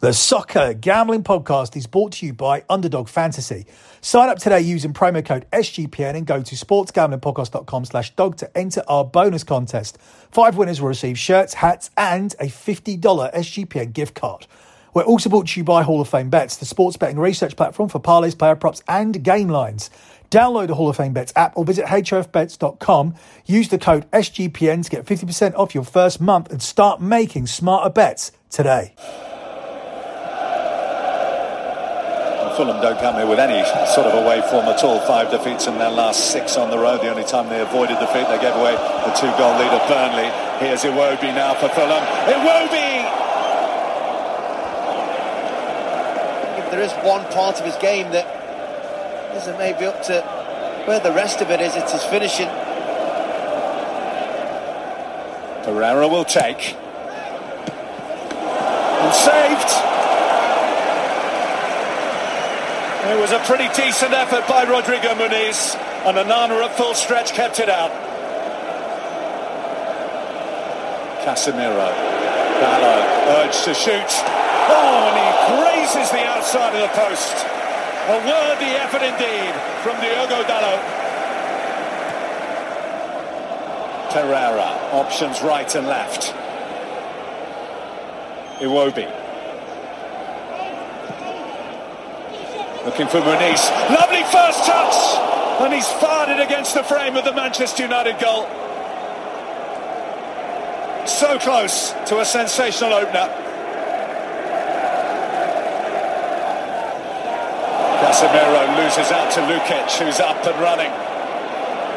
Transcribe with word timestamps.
The 0.00 0.12
Soccer 0.12 0.74
Gambling 0.74 1.22
Podcast 1.22 1.74
is 1.74 1.86
brought 1.86 2.12
to 2.12 2.26
you 2.26 2.34
by 2.34 2.64
Underdog 2.68 3.08
Fantasy. 3.08 3.64
Sign 4.02 4.28
up 4.28 4.38
today 4.38 4.60
using 4.60 4.92
promo 4.92 5.24
code 5.24 5.46
SGPN 5.54 6.16
and 6.16 6.26
go 6.26 6.42
to 6.42 6.54
sportsgamblingpodcast.com 6.54 7.86
slash 7.86 8.14
dog 8.14 8.36
to 8.36 8.58
enter 8.58 8.82
our 8.88 9.06
bonus 9.06 9.42
contest. 9.42 9.96
Five 10.30 10.58
winners 10.58 10.82
will 10.82 10.88
receive 10.88 11.18
shirts, 11.18 11.54
hats, 11.54 11.88
and 11.96 12.34
a 12.38 12.44
$50 12.44 13.00
SGPN 13.00 13.94
gift 13.94 14.14
card. 14.14 14.46
We're 14.92 15.02
also 15.02 15.30
brought 15.30 15.48
to 15.48 15.60
you 15.60 15.64
by 15.64 15.82
Hall 15.82 16.02
of 16.02 16.10
Fame 16.10 16.28
Bets, 16.28 16.58
the 16.58 16.66
sports 16.66 16.98
betting 16.98 17.18
research 17.18 17.56
platform 17.56 17.88
for 17.88 17.98
parlays, 17.98 18.36
player 18.36 18.54
props, 18.54 18.82
and 18.86 19.24
game 19.24 19.48
lines. 19.48 19.88
Download 20.30 20.66
the 20.66 20.74
Hall 20.74 20.90
of 20.90 20.96
Fame 20.98 21.14
Bets 21.14 21.32
app 21.36 21.56
or 21.56 21.64
visit 21.64 21.86
hofbets.com. 21.86 23.14
Use 23.46 23.70
the 23.70 23.78
code 23.78 24.10
SGPN 24.10 24.84
to 24.84 24.90
get 24.90 25.06
50% 25.06 25.54
off 25.54 25.74
your 25.74 25.84
first 25.84 26.20
month 26.20 26.50
and 26.50 26.60
start 26.60 27.00
making 27.00 27.46
smarter 27.46 27.88
bets 27.88 28.32
today. 28.50 28.94
Fulham 32.56 32.80
don't 32.80 32.98
come 32.98 33.16
here 33.16 33.26
with 33.26 33.38
any 33.38 33.60
sort 33.92 34.06
of 34.06 34.24
away 34.24 34.40
form 34.48 34.64
at 34.64 34.82
all. 34.82 34.98
Five 35.00 35.30
defeats 35.30 35.66
in 35.66 35.76
their 35.76 35.90
last 35.90 36.32
six 36.32 36.56
on 36.56 36.70
the 36.70 36.78
road. 36.78 37.02
The 37.02 37.10
only 37.10 37.24
time 37.24 37.50
they 37.50 37.60
avoided 37.60 37.98
defeat, 38.00 38.26
they 38.28 38.40
gave 38.40 38.56
away 38.56 38.72
the 38.72 39.12
two-goal 39.12 39.60
lead 39.60 39.68
at 39.76 39.84
Burnley. 39.86 40.32
Here's 40.64 40.82
Iwobi 40.82 41.34
now 41.36 41.52
for 41.52 41.68
Fulham. 41.68 42.00
Iwobi! 42.24 43.04
If 46.64 46.70
there 46.70 46.80
is 46.80 46.92
one 47.04 47.30
part 47.30 47.60
of 47.60 47.66
his 47.66 47.76
game 47.76 48.10
that 48.12 48.24
isn't 49.36 49.58
maybe 49.58 49.84
up 49.84 50.02
to 50.04 50.22
where 50.86 51.00
the 51.00 51.12
rest 51.12 51.42
of 51.42 51.50
it 51.50 51.60
is, 51.60 51.76
it's 51.76 51.92
his 51.92 52.04
finishing. 52.04 52.48
Pereira 55.62 56.08
will 56.08 56.24
take. 56.24 56.74
And 58.32 59.14
saved! 59.14 59.85
It 63.06 63.20
was 63.20 63.30
a 63.30 63.38
pretty 63.40 63.68
decent 63.74 64.12
effort 64.12 64.48
by 64.48 64.64
Rodrigo 64.64 65.14
Muniz, 65.14 65.76
and 66.06 66.18
Onana 66.18 66.64
at 66.64 66.76
full 66.76 66.92
stretch 66.94 67.32
kept 67.32 67.60
it 67.60 67.68
out. 67.68 67.92
Casemiro, 71.22 71.90
Dalot 72.60 73.06
urged 73.38 73.64
to 73.64 73.74
shoot. 73.74 74.10
Oh, 74.68 75.06
and 75.06 75.16
he 75.22 75.28
grazes 75.54 76.10
the 76.10 76.24
outside 76.26 76.74
of 76.74 76.82
the 76.82 76.94
post. 76.98 77.46
A 78.08 78.18
worthy 78.26 78.74
effort 78.74 79.02
indeed 79.02 79.54
from 79.82 80.00
Diogo 80.00 80.42
Dalot. 80.42 80.82
Pereira, 84.10 84.70
options 84.92 85.42
right 85.42 85.72
and 85.74 85.86
left. 85.86 86.32
Iwobi. 88.60 89.25
Looking 92.86 93.08
for 93.08 93.18
Muniz. 93.18 93.66
Lovely 93.90 94.22
first 94.30 94.64
touch! 94.64 94.94
And 95.60 95.74
he's 95.74 95.88
fired 95.98 96.38
it 96.38 96.40
against 96.40 96.72
the 96.72 96.84
frame 96.84 97.16
of 97.16 97.24
the 97.24 97.32
Manchester 97.32 97.82
United 97.82 98.16
goal. 98.20 98.46
So 101.04 101.36
close 101.40 101.90
to 102.06 102.20
a 102.20 102.24
sensational 102.24 102.92
opener. 102.94 103.26
Casemiro 108.06 108.62
loses 108.78 109.10
out 109.10 109.32
to 109.32 109.40
Lukic, 109.40 109.90
who's 109.98 110.20
up 110.20 110.46
and 110.46 110.60
running. 110.60 110.92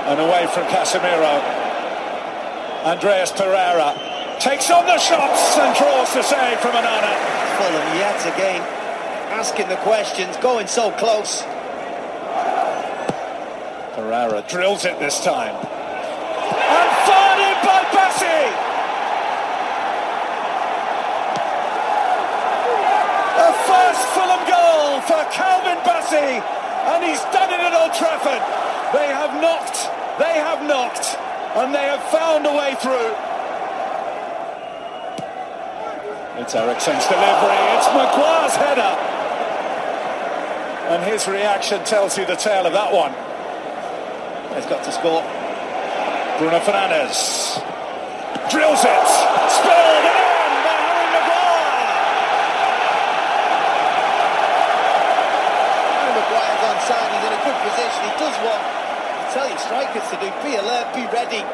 And 0.09 0.19
away 0.19 0.47
from 0.47 0.63
Casemiro. 0.73 1.37
Andreas 2.83 3.31
Pereira 3.31 3.93
takes 4.39 4.71
on 4.71 4.87
the 4.87 4.97
shots 4.97 5.55
and 5.55 5.77
draws 5.77 6.11
the 6.15 6.23
save 6.23 6.59
from 6.61 6.71
Onana. 6.71 7.13
Fulham 7.59 7.95
yet 7.95 8.33
again 8.33 8.78
asking 9.29 9.69
the 9.69 9.77
questions, 9.77 10.35
going 10.37 10.67
so 10.67 10.91
close. 10.97 11.43
Ferrara 13.93 14.43
drills 14.49 14.85
it 14.85 14.97
this 14.99 15.23
time. 15.23 15.53
And 15.53 16.89
fired 17.05 17.39
in 17.45 17.57
by 17.61 17.81
Bassey! 17.93 18.43
A 23.37 23.49
first 23.69 24.03
Fulham 24.17 24.43
goal 24.49 25.01
for 25.05 25.21
Calvin 25.29 25.77
Bassey, 25.85 26.41
and 26.89 27.03
he's 27.05 27.21
done 27.29 27.53
it 27.53 27.61
at 27.61 27.73
Old 27.73 27.93
Trafford. 27.93 28.41
They 28.97 29.07
have 29.13 29.39
knocked, 29.39 29.91
they 30.17 30.41
have 30.41 30.65
knocked, 30.65 31.15
and 31.55 31.73
they 31.73 31.85
have 31.85 32.01
found 32.09 32.47
a 32.47 32.53
way 32.53 32.73
through. 32.81 33.13
It's 36.41 36.55
Eriksen's 36.55 37.05
delivery, 37.05 37.61
it's 37.77 37.87
Maguire's 37.93 38.55
header. 38.55 39.18
And 40.89 41.03
his 41.05 41.27
reaction 41.27 41.83
tells 41.85 42.17
you 42.17 42.25
the 42.25 42.35
tale 42.35 42.65
of 42.65 42.73
that 42.73 42.89
one. 42.89 43.13
He's 44.57 44.65
got 44.65 44.81
to 44.81 44.91
score. 44.91 45.21
Bruno 46.41 46.57
Fernandes 46.65 47.61
drills 48.49 48.81
it. 48.81 49.07
Spilled 49.53 50.05
in 50.09 50.49
by 50.65 50.77
Harry 50.81 51.09
Maguire. 51.13 51.77
Harry 55.93 56.13
Maguire's 56.17 56.63
onside. 56.73 57.09
He's 57.13 57.25
in 57.29 57.33
a 57.37 57.41
good 57.45 57.59
position. 57.69 58.01
He 58.09 58.13
does 58.17 58.35
what 58.41 58.57
I 58.57 59.29
tell 59.29 59.45
you 59.45 59.59
strikers 59.61 60.09
to 60.09 60.17
do. 60.17 60.33
Be 60.41 60.57
alert, 60.57 60.89
be 60.97 61.05
ready. 61.13 61.45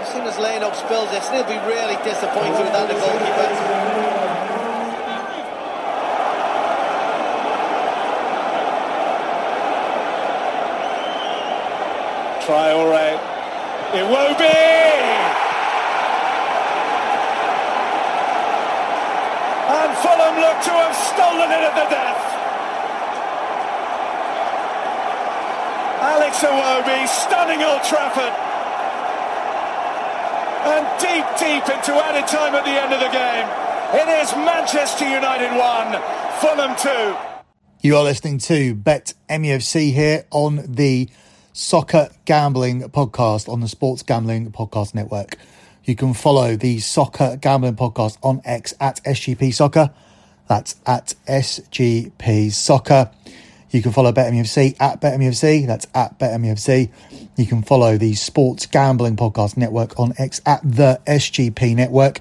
As 0.00 0.08
soon 0.08 0.24
as 0.24 0.40
Leno 0.40 0.72
spills 0.72 1.12
this, 1.12 1.28
he'll 1.28 1.44
be 1.44 1.60
really 1.68 2.00
disappointed 2.00 2.56
with 2.56 2.72
that 2.72 2.88
the 2.88 2.96
goalkeeper. 2.96 4.11
Traore. 12.52 13.16
be, 13.92 14.52
And 19.72 19.90
Fulham 20.04 20.36
look 20.36 20.58
to 20.60 20.72
have 20.76 20.92
stolen 20.92 21.48
it 21.48 21.62
at 21.64 21.74
the 21.80 21.88
death. 21.88 22.22
Alex 26.12 26.36
Iwobi 26.44 27.08
stunning 27.08 27.62
Old 27.62 27.82
Trafford. 27.84 28.36
And 30.68 30.84
deep, 31.00 31.24
deep 31.40 31.64
into 31.74 31.92
added 32.04 32.28
time 32.28 32.54
at 32.54 32.64
the 32.66 32.76
end 32.76 32.92
of 32.92 33.00
the 33.00 33.08
game. 33.08 33.48
It 33.94 34.08
is 34.20 34.36
Manchester 34.36 35.08
United 35.08 35.56
1, 35.56 36.02
Fulham 36.40 36.76
2. 36.76 37.32
You 37.80 37.96
are 37.96 38.04
listening 38.04 38.38
to 38.40 38.74
Bet 38.74 39.14
MUFC 39.30 39.92
here 39.92 40.26
on 40.30 40.62
the 40.68 41.08
Soccer 41.52 42.08
Gambling 42.24 42.82
Podcast 42.84 43.48
on 43.48 43.60
the 43.60 43.68
Sports 43.68 44.02
Gambling 44.02 44.50
Podcast 44.52 44.94
Network. 44.94 45.36
You 45.84 45.94
can 45.94 46.14
follow 46.14 46.56
the 46.56 46.78
Soccer 46.78 47.36
Gambling 47.36 47.76
Podcast 47.76 48.16
on 48.22 48.40
X 48.44 48.74
at 48.80 49.02
SGP 49.04 49.52
Soccer. 49.52 49.90
That's 50.48 50.76
at 50.86 51.14
SGP 51.28 52.52
Soccer. 52.52 53.10
You 53.70 53.82
can 53.82 53.92
follow 53.92 54.12
BetMUFC 54.12 54.76
at 54.80 55.00
BetMUFC. 55.00 55.66
That's 55.66 55.86
at 55.94 56.18
BetMUFC. 56.18 56.90
You 57.36 57.46
can 57.46 57.62
follow 57.62 57.96
the 57.96 58.14
Sports 58.14 58.66
Gambling 58.66 59.16
Podcast 59.16 59.56
Network 59.56 59.98
on 59.98 60.12
X 60.18 60.40
at 60.46 60.60
the 60.62 61.00
SGP 61.06 61.74
Network. 61.74 62.20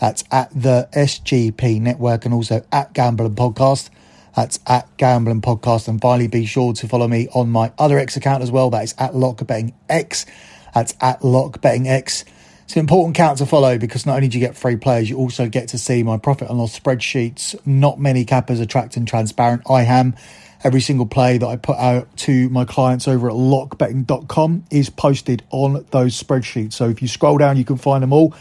That's 0.00 0.24
at 0.30 0.50
the 0.50 0.88
SGP 0.92 1.80
Network 1.80 2.24
and 2.24 2.34
also 2.34 2.64
at 2.72 2.92
Gambling 2.92 3.34
Podcast. 3.34 3.90
That's 4.34 4.58
at 4.66 4.96
Gambling 4.96 5.42
Podcast. 5.42 5.88
And 5.88 6.00
finally, 6.00 6.28
be 6.28 6.46
sure 6.46 6.72
to 6.74 6.88
follow 6.88 7.08
me 7.08 7.28
on 7.34 7.50
my 7.50 7.72
other 7.78 7.98
X 7.98 8.16
account 8.16 8.42
as 8.42 8.50
well. 8.50 8.70
That 8.70 8.84
is 8.84 8.94
at 8.98 9.14
Lock 9.14 9.46
Betting 9.46 9.74
X. 9.88 10.26
That's 10.74 10.94
at 11.00 11.24
Lock 11.24 11.60
Betting 11.60 11.88
X. 11.88 12.24
It's 12.64 12.76
an 12.76 12.80
important 12.80 13.16
account 13.16 13.38
to 13.38 13.46
follow 13.46 13.76
because 13.76 14.06
not 14.06 14.16
only 14.16 14.28
do 14.28 14.38
you 14.38 14.46
get 14.46 14.56
free 14.56 14.76
players, 14.76 15.10
you 15.10 15.18
also 15.18 15.48
get 15.48 15.68
to 15.68 15.78
see 15.78 16.02
my 16.02 16.16
profit 16.16 16.48
and 16.48 16.58
loss 16.58 16.78
spreadsheets. 16.78 17.54
Not 17.66 18.00
many 18.00 18.24
cappers 18.24 18.60
are 18.60 18.66
tracked 18.66 18.96
and 18.96 19.06
transparent. 19.06 19.62
I 19.68 19.82
am. 19.82 20.16
Every 20.64 20.80
single 20.80 21.06
play 21.06 21.38
that 21.38 21.46
I 21.46 21.56
put 21.56 21.76
out 21.76 22.16
to 22.18 22.48
my 22.48 22.64
clients 22.64 23.08
over 23.08 23.28
at 23.28 23.34
lockbetting.com 23.34 24.64
is 24.70 24.90
posted 24.90 25.42
on 25.50 25.84
those 25.90 26.22
spreadsheets. 26.22 26.74
So 26.74 26.88
if 26.88 27.02
you 27.02 27.08
scroll 27.08 27.36
down, 27.36 27.56
you 27.56 27.64
can 27.64 27.76
find 27.76 28.02
them 28.02 28.12
all. 28.12 28.32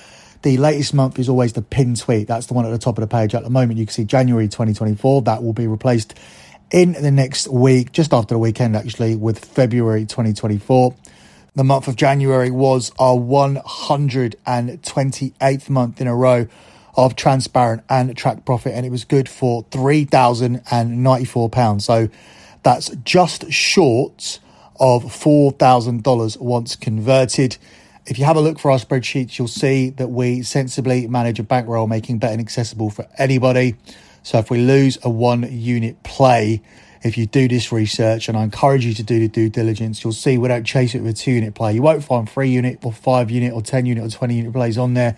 The 0.43 0.57
latest 0.57 0.95
month 0.95 1.19
is 1.19 1.29
always 1.29 1.53
the 1.53 1.61
pin 1.61 1.93
tweet. 1.95 2.27
That's 2.27 2.47
the 2.47 2.55
one 2.55 2.65
at 2.65 2.71
the 2.71 2.79
top 2.79 2.97
of 2.97 3.01
the 3.01 3.07
page 3.07 3.35
at 3.35 3.43
the 3.43 3.49
moment. 3.49 3.77
You 3.77 3.85
can 3.85 3.93
see 3.93 4.05
January 4.05 4.47
2024. 4.47 5.21
That 5.21 5.43
will 5.43 5.53
be 5.53 5.67
replaced 5.67 6.17
in 6.71 6.93
the 6.93 7.11
next 7.11 7.47
week, 7.47 7.91
just 7.91 8.11
after 8.13 8.33
the 8.35 8.39
weekend, 8.39 8.75
actually, 8.75 9.15
with 9.15 9.45
February 9.45 10.05
2024. 10.05 10.95
The 11.53 11.63
month 11.63 11.87
of 11.87 11.95
January 11.95 12.49
was 12.49 12.91
our 12.97 13.15
128th 13.15 15.69
month 15.69 16.01
in 16.01 16.07
a 16.07 16.15
row 16.15 16.47
of 16.95 17.15
transparent 17.15 17.83
and 17.89 18.17
track 18.17 18.43
profit, 18.45 18.73
and 18.73 18.83
it 18.85 18.89
was 18.89 19.05
good 19.05 19.29
for 19.29 19.63
£3,094. 19.65 21.81
So 21.81 22.09
that's 22.63 22.89
just 23.03 23.51
short 23.51 24.39
of 24.79 25.03
$4,000 25.03 26.39
once 26.39 26.75
converted 26.75 27.57
If 28.05 28.17
you 28.17 28.25
have 28.25 28.35
a 28.35 28.41
look 28.41 28.57
for 28.57 28.71
our 28.71 28.79
spreadsheets, 28.79 29.37
you'll 29.37 29.47
see 29.47 29.91
that 29.91 30.07
we 30.07 30.41
sensibly 30.41 31.07
manage 31.07 31.39
a 31.39 31.43
bankroll, 31.43 31.85
making 31.85 32.17
betting 32.17 32.39
accessible 32.39 32.89
for 32.89 33.07
anybody. 33.17 33.75
So 34.23 34.39
if 34.39 34.49
we 34.49 34.59
lose 34.59 34.97
a 35.03 35.09
one 35.09 35.47
unit 35.51 36.01
play, 36.01 36.61
if 37.03 37.15
you 37.15 37.27
do 37.27 37.47
this 37.47 37.71
research, 37.71 38.27
and 38.27 38.35
I 38.35 38.43
encourage 38.43 38.85
you 38.85 38.95
to 38.95 39.03
do 39.03 39.19
the 39.19 39.27
due 39.27 39.49
diligence, 39.49 40.03
you'll 40.03 40.13
see 40.13 40.39
we 40.39 40.47
don't 40.47 40.63
chase 40.63 40.95
it 40.95 41.01
with 41.01 41.11
a 41.11 41.17
two 41.17 41.31
unit 41.31 41.53
play. 41.53 41.73
You 41.73 41.83
won't 41.83 42.03
find 42.03 42.27
three 42.27 42.49
unit 42.49 42.79
or 42.83 42.91
five 42.91 43.29
unit 43.29 43.53
or 43.53 43.61
10 43.61 43.85
unit 43.85 44.03
or 44.03 44.09
20 44.09 44.35
unit 44.35 44.53
plays 44.53 44.77
on 44.79 44.95
there. 44.95 45.15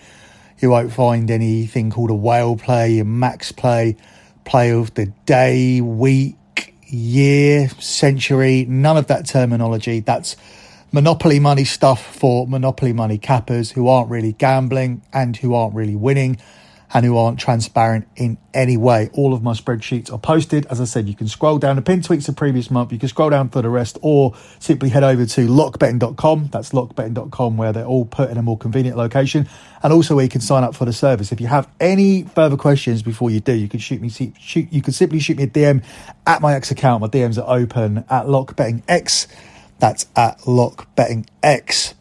You 0.59 0.69
won't 0.69 0.91
find 0.91 1.31
anything 1.31 1.89
called 1.89 2.09
a 2.09 2.15
whale 2.15 2.57
play, 2.57 3.00
a 3.00 3.06
max 3.06 3.53
play, 3.53 3.95
play 4.44 4.71
of 4.71 4.94
the 4.94 5.07
day, 5.25 5.79
week, 5.79 6.74
year, 6.88 7.69
century, 7.79 8.65
none 8.68 8.97
of 8.97 9.07
that 9.07 9.25
terminology. 9.25 10.01
That's 10.01 10.36
monopoly 10.93 11.39
money 11.39 11.65
stuff 11.65 12.15
for 12.15 12.47
monopoly 12.47 12.93
money 12.93 13.17
cappers 13.17 13.71
who 13.71 13.87
aren't 13.87 14.09
really 14.11 14.31
gambling 14.31 15.01
and 15.11 15.35
who 15.35 15.55
aren't 15.55 15.73
really 15.73 15.95
winning 15.95 16.37
and 16.93 17.03
who 17.03 17.17
aren't 17.17 17.39
transparent 17.39 18.07
in 18.15 18.37
any 18.53 18.77
way. 18.77 19.09
All 19.13 19.33
of 19.33 19.41
my 19.41 19.53
spreadsheets 19.53 20.13
are 20.13 20.19
posted. 20.19 20.67
As 20.67 20.79
I 20.79 20.83
said, 20.83 21.09
you 21.09 21.15
can 21.15 21.27
scroll 21.27 21.57
down 21.57 21.75
the 21.75 21.81
pin 21.81 22.01
tweets 22.01 22.29
of 22.29 22.35
previous 22.35 22.69
month. 22.69 22.91
You 22.91 22.99
can 22.99 23.09
scroll 23.09 23.31
down 23.31 23.49
for 23.49 23.63
the 23.63 23.69
rest 23.69 23.97
or 24.03 24.35
simply 24.59 24.89
head 24.89 25.03
over 25.03 25.25
to 25.25 25.47
lockbetting.com. 25.47 26.49
That's 26.51 26.69
lockbetting.com 26.69 27.57
where 27.57 27.73
they're 27.73 27.85
all 27.85 28.05
put 28.05 28.29
in 28.29 28.37
a 28.37 28.43
more 28.43 28.59
convenient 28.59 28.95
location. 28.95 29.49
And 29.81 29.91
also 29.91 30.13
where 30.13 30.23
you 30.23 30.29
can 30.29 30.41
sign 30.41 30.63
up 30.63 30.75
for 30.75 30.85
the 30.85 30.93
service. 30.93 31.31
If 31.31 31.41
you 31.41 31.47
have 31.47 31.67
any 31.79 32.23
further 32.23 32.57
questions 32.57 33.01
before 33.01 33.31
you 33.31 33.39
do, 33.39 33.53
you 33.53 33.67
can 33.67 33.79
shoot 33.79 33.99
me, 33.99 34.09
shoot, 34.09 34.71
you 34.71 34.83
can 34.83 34.93
simply 34.93 35.19
shoot 35.19 35.37
me 35.37 35.43
a 35.45 35.47
DM 35.47 35.83
at 36.27 36.41
my 36.41 36.53
X 36.53 36.69
account. 36.69 37.01
My 37.01 37.07
DMs 37.07 37.43
are 37.43 37.57
open 37.57 38.05
at 38.11 38.27
lockbettingx. 38.27 39.27
That's 39.83 40.06
at 40.15 40.47
Lock 40.47 40.95
Betting 40.95 41.25
X. 41.44 41.94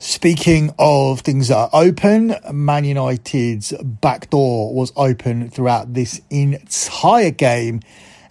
Speaking 0.00 0.74
of 0.76 1.20
things 1.20 1.46
that 1.46 1.56
are 1.56 1.70
open, 1.72 2.34
Man 2.50 2.84
United's 2.84 3.72
back 3.80 4.28
door 4.28 4.74
was 4.74 4.92
open 4.96 5.50
throughout 5.50 5.94
this 5.94 6.20
entire 6.30 7.30
game 7.30 7.78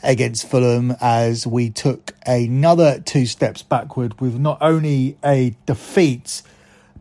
against 0.03 0.45
Fulham 0.45 0.93
as 0.99 1.47
we 1.47 1.69
took 1.69 2.13
another 2.25 2.99
two 2.99 3.25
steps 3.25 3.63
backward 3.63 4.19
with 4.19 4.37
not 4.37 4.57
only 4.59 5.17
a 5.23 5.55
defeat 5.65 6.41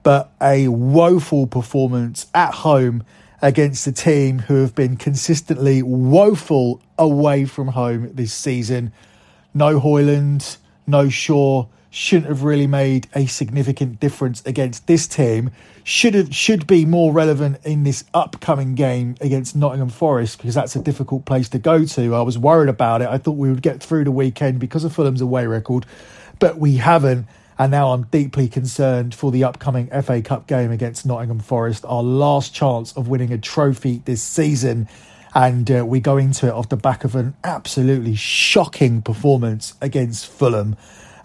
but 0.05 0.33
a 0.41 0.69
woeful 0.69 1.49
performance 1.49 2.29
at 2.33 2.55
home 2.55 3.03
against 3.43 3.85
a 3.89 3.93
team 3.93 4.39
who 4.39 4.61
have 4.61 4.77
been 4.77 4.97
consistently 4.97 5.83
woeful 5.83 6.81
away 6.97 7.47
from 7.47 7.67
home 7.67 8.15
this 8.15 8.33
season. 8.33 8.93
No 9.53 9.81
Højlund, 9.81 10.59
no 10.91 11.09
Shaw 11.09 11.67
shouldn't 11.91 12.29
have 12.29 12.45
really 12.45 12.69
made 12.69 13.09
a 13.15 13.27
significant 13.27 13.99
difference 13.99 14.43
against 14.47 14.87
this 14.87 15.09
team. 15.09 15.51
Should 15.83 16.15
have 16.15 16.35
should 16.35 16.67
be 16.67 16.85
more 16.85 17.13
relevant 17.13 17.59
in 17.65 17.83
this 17.83 18.05
upcoming 18.15 18.75
game 18.77 19.17
against 19.21 19.57
Nottingham 19.57 19.89
Forest 19.89 20.39
because 20.39 20.55
that's 20.55 20.77
a 20.77 20.83
difficult 20.83 21.25
place 21.25 21.49
to 21.49 21.59
go 21.59 21.85
to. 21.85 22.15
I 22.15 22.23
was 22.23 22.39
worried 22.39 22.69
about 22.69 23.03
it. 23.03 23.09
I 23.09 23.19
thought 23.19 23.33
we 23.33 23.51
would 23.51 23.63
get 23.63 23.83
through 23.83 24.05
the 24.05 24.13
weekend 24.13 24.61
because 24.61 24.85
of 24.85 24.93
Fulham's 24.93 25.21
away 25.21 25.47
record, 25.47 25.85
but 26.39 26.59
we 26.59 26.77
haven't. 26.77 27.27
And 27.59 27.73
now 27.73 27.93
I'm 27.93 28.05
deeply 28.05 28.49
concerned 28.49 29.15
for 29.15 29.31
the 29.31 29.45
upcoming 29.45 29.89
FA 30.03 30.23
Cup 30.23 30.47
game 30.47 30.71
against 30.71 31.05
Nottingham 31.05 31.41
Forest, 31.41 31.85
our 31.87 32.03
last 32.03 32.55
chance 32.55 32.93
of 32.93 33.09
winning 33.09 33.33
a 33.33 33.39
trophy 33.39 34.01
this 34.07 34.23
season. 34.23 34.89
And 35.35 35.71
uh, 35.71 35.87
we 35.87 36.01
go 36.01 36.17
into 36.17 36.49
it 36.49 36.53
off 36.53 36.69
the 36.69 36.77
back 36.77 37.05
of 37.05 37.15
an 37.15 37.35
absolutely 37.45 38.17
shocking 38.17 39.03
performance 39.03 39.75
against 39.81 40.27
Fulham. 40.27 40.77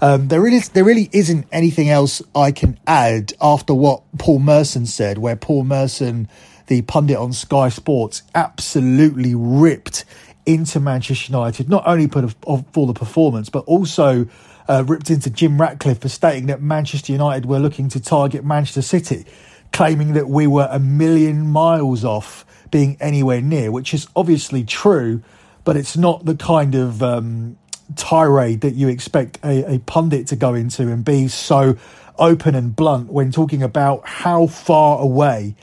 Um, 0.01 0.27
there 0.27 0.41
really, 0.41 0.59
there 0.59 0.83
really 0.83 1.09
isn't 1.11 1.47
anything 1.51 1.89
else 1.89 2.21
I 2.35 2.51
can 2.51 2.77
add 2.85 3.33
after 3.41 3.73
what 3.73 4.03
Paul 4.17 4.39
Merson 4.39 4.85
said, 4.85 5.17
where 5.17 5.35
Paul 5.35 5.63
Merson, 5.63 6.27
the 6.67 6.81
pundit 6.83 7.17
on 7.17 7.33
Sky 7.33 7.69
Sports, 7.69 8.21
absolutely 8.35 9.33
ripped 9.33 10.05
into 10.45 10.79
Manchester 10.79 11.31
United, 11.31 11.69
not 11.69 11.87
only 11.87 12.07
for 12.07 12.21
the 12.21 12.93
performance, 12.93 13.49
but 13.49 13.65
also 13.65 14.27
uh, 14.67 14.83
ripped 14.85 15.09
into 15.09 15.29
Jim 15.29 15.59
Ratcliffe 15.59 16.01
for 16.01 16.09
stating 16.09 16.47
that 16.47 16.61
Manchester 16.61 17.11
United 17.11 17.45
were 17.45 17.59
looking 17.59 17.89
to 17.89 17.99
target 17.99 18.43
Manchester 18.43 18.81
City, 18.81 19.25
claiming 19.71 20.13
that 20.13 20.29
we 20.29 20.45
were 20.45 20.67
a 20.69 20.79
million 20.79 21.47
miles 21.47 22.05
off 22.05 22.45
being 22.71 22.97
anywhere 22.99 23.41
near, 23.41 23.71
which 23.71 23.93
is 23.93 24.07
obviously 24.15 24.63
true, 24.63 25.21
but 25.63 25.77
it's 25.77 25.97
not 25.97 26.25
the 26.25 26.35
kind 26.35 26.75
of 26.75 27.01
um, 27.01 27.57
tirade 27.95 28.61
that 28.61 28.75
you 28.75 28.87
expect 28.87 29.39
a, 29.43 29.75
a 29.75 29.79
pundit 29.79 30.27
to 30.27 30.35
go 30.35 30.53
into 30.53 30.83
and 30.83 31.03
be 31.03 31.27
so 31.27 31.77
open 32.17 32.55
and 32.55 32.75
blunt 32.75 33.11
when 33.11 33.31
talking 33.31 33.61
about 33.61 34.05
how 34.07 34.47
far 34.47 34.99
away, 34.99 35.55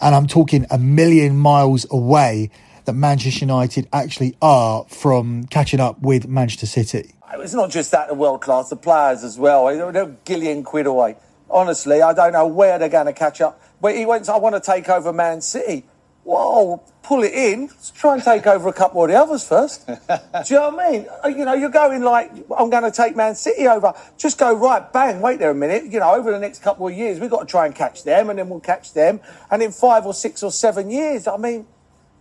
and 0.00 0.14
I'm 0.14 0.26
talking 0.26 0.66
a 0.70 0.78
million 0.78 1.36
miles 1.36 1.86
away, 1.90 2.50
that 2.86 2.94
Manchester 2.94 3.40
United 3.40 3.88
actually 3.92 4.36
are 4.40 4.84
from 4.88 5.44
catching 5.46 5.80
up 5.80 6.00
with 6.00 6.26
Manchester 6.26 6.66
City. 6.66 7.14
It's 7.34 7.52
not 7.52 7.70
just 7.70 7.90
that 7.90 8.08
the 8.08 8.14
world 8.14 8.40
class, 8.40 8.70
the 8.70 8.76
players 8.76 9.24
as 9.24 9.38
well. 9.38 9.66
They're 9.66 10.04
a 10.04 10.16
gillion 10.24 10.64
quid 10.64 10.86
away. 10.86 11.16
Honestly, 11.50 12.00
I 12.00 12.12
don't 12.12 12.32
know 12.32 12.46
where 12.46 12.78
they're 12.78 12.88
going 12.88 13.06
to 13.06 13.12
catch 13.12 13.40
up. 13.40 13.60
But 13.80 13.96
he 13.96 14.06
went, 14.06 14.28
I 14.28 14.38
want 14.38 14.54
to 14.54 14.60
take 14.60 14.88
over 14.88 15.12
Man 15.12 15.40
City. 15.40 15.84
Whoa, 16.26 16.82
pull 17.04 17.22
it 17.22 17.32
in. 17.32 17.68
Let's 17.68 17.92
try 17.92 18.14
and 18.14 18.22
take 18.22 18.48
over 18.48 18.68
a 18.68 18.72
couple 18.72 19.00
of 19.00 19.10
the 19.10 19.14
others 19.14 19.46
first. 19.46 19.86
Do 19.86 19.92
you 20.50 20.56
know 20.56 20.70
what 20.70 20.84
I 20.84 20.90
mean? 20.90 21.06
Uh, 21.24 21.28
you 21.28 21.44
know, 21.44 21.54
you're 21.54 21.70
going 21.70 22.02
like, 22.02 22.32
I'm 22.58 22.68
going 22.68 22.82
to 22.82 22.90
take 22.90 23.14
Man 23.14 23.36
City 23.36 23.68
over. 23.68 23.94
Just 24.18 24.36
go 24.36 24.52
right, 24.52 24.92
bang, 24.92 25.20
wait 25.20 25.38
there 25.38 25.52
a 25.52 25.54
minute. 25.54 25.84
You 25.84 26.00
know, 26.00 26.12
over 26.12 26.32
the 26.32 26.40
next 26.40 26.62
couple 26.62 26.88
of 26.88 26.94
years, 26.94 27.20
we've 27.20 27.30
got 27.30 27.42
to 27.42 27.46
try 27.46 27.64
and 27.64 27.76
catch 27.76 28.02
them, 28.02 28.28
and 28.28 28.40
then 28.40 28.48
we'll 28.48 28.58
catch 28.58 28.92
them. 28.92 29.20
And 29.52 29.62
in 29.62 29.70
five 29.70 30.04
or 30.04 30.12
six 30.12 30.42
or 30.42 30.50
seven 30.50 30.90
years, 30.90 31.28
I 31.28 31.36
mean, 31.36 31.64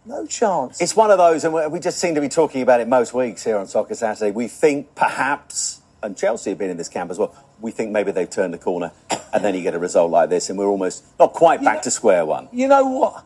no 0.05 0.27
chance. 0.27 0.79
It's 0.79 0.95
one 0.95 1.09
of 1.09 1.17
those, 1.17 1.43
and 1.43 1.71
we 1.71 1.79
just 1.79 1.97
seem 1.97 2.13
to 2.13 2.21
be 2.21 2.29
talking 2.29 2.61
about 2.61 2.81
it 2.81 2.87
most 2.87 3.11
weeks 3.11 3.43
here 3.43 3.57
on 3.57 3.65
Soccer 3.65 3.95
Saturday. 3.95 4.29
We 4.29 4.47
think 4.47 4.93
perhaps, 4.93 5.81
and 6.03 6.15
Chelsea 6.15 6.51
have 6.51 6.59
been 6.59 6.69
in 6.69 6.77
this 6.77 6.89
camp 6.89 7.09
as 7.09 7.17
well, 7.17 7.35
we 7.59 7.71
think 7.71 7.89
maybe 7.89 8.11
they've 8.11 8.29
turned 8.29 8.53
the 8.53 8.59
corner, 8.59 8.91
and 9.33 9.43
then 9.43 9.55
you 9.55 9.63
get 9.63 9.73
a 9.73 9.79
result 9.79 10.11
like 10.11 10.29
this, 10.29 10.51
and 10.51 10.59
we're 10.59 10.67
almost 10.67 11.03
not 11.19 11.33
quite 11.33 11.63
back 11.63 11.77
know, 11.77 11.81
to 11.81 11.91
square 11.91 12.23
one. 12.23 12.49
You 12.51 12.67
know 12.67 12.85
what? 12.85 13.25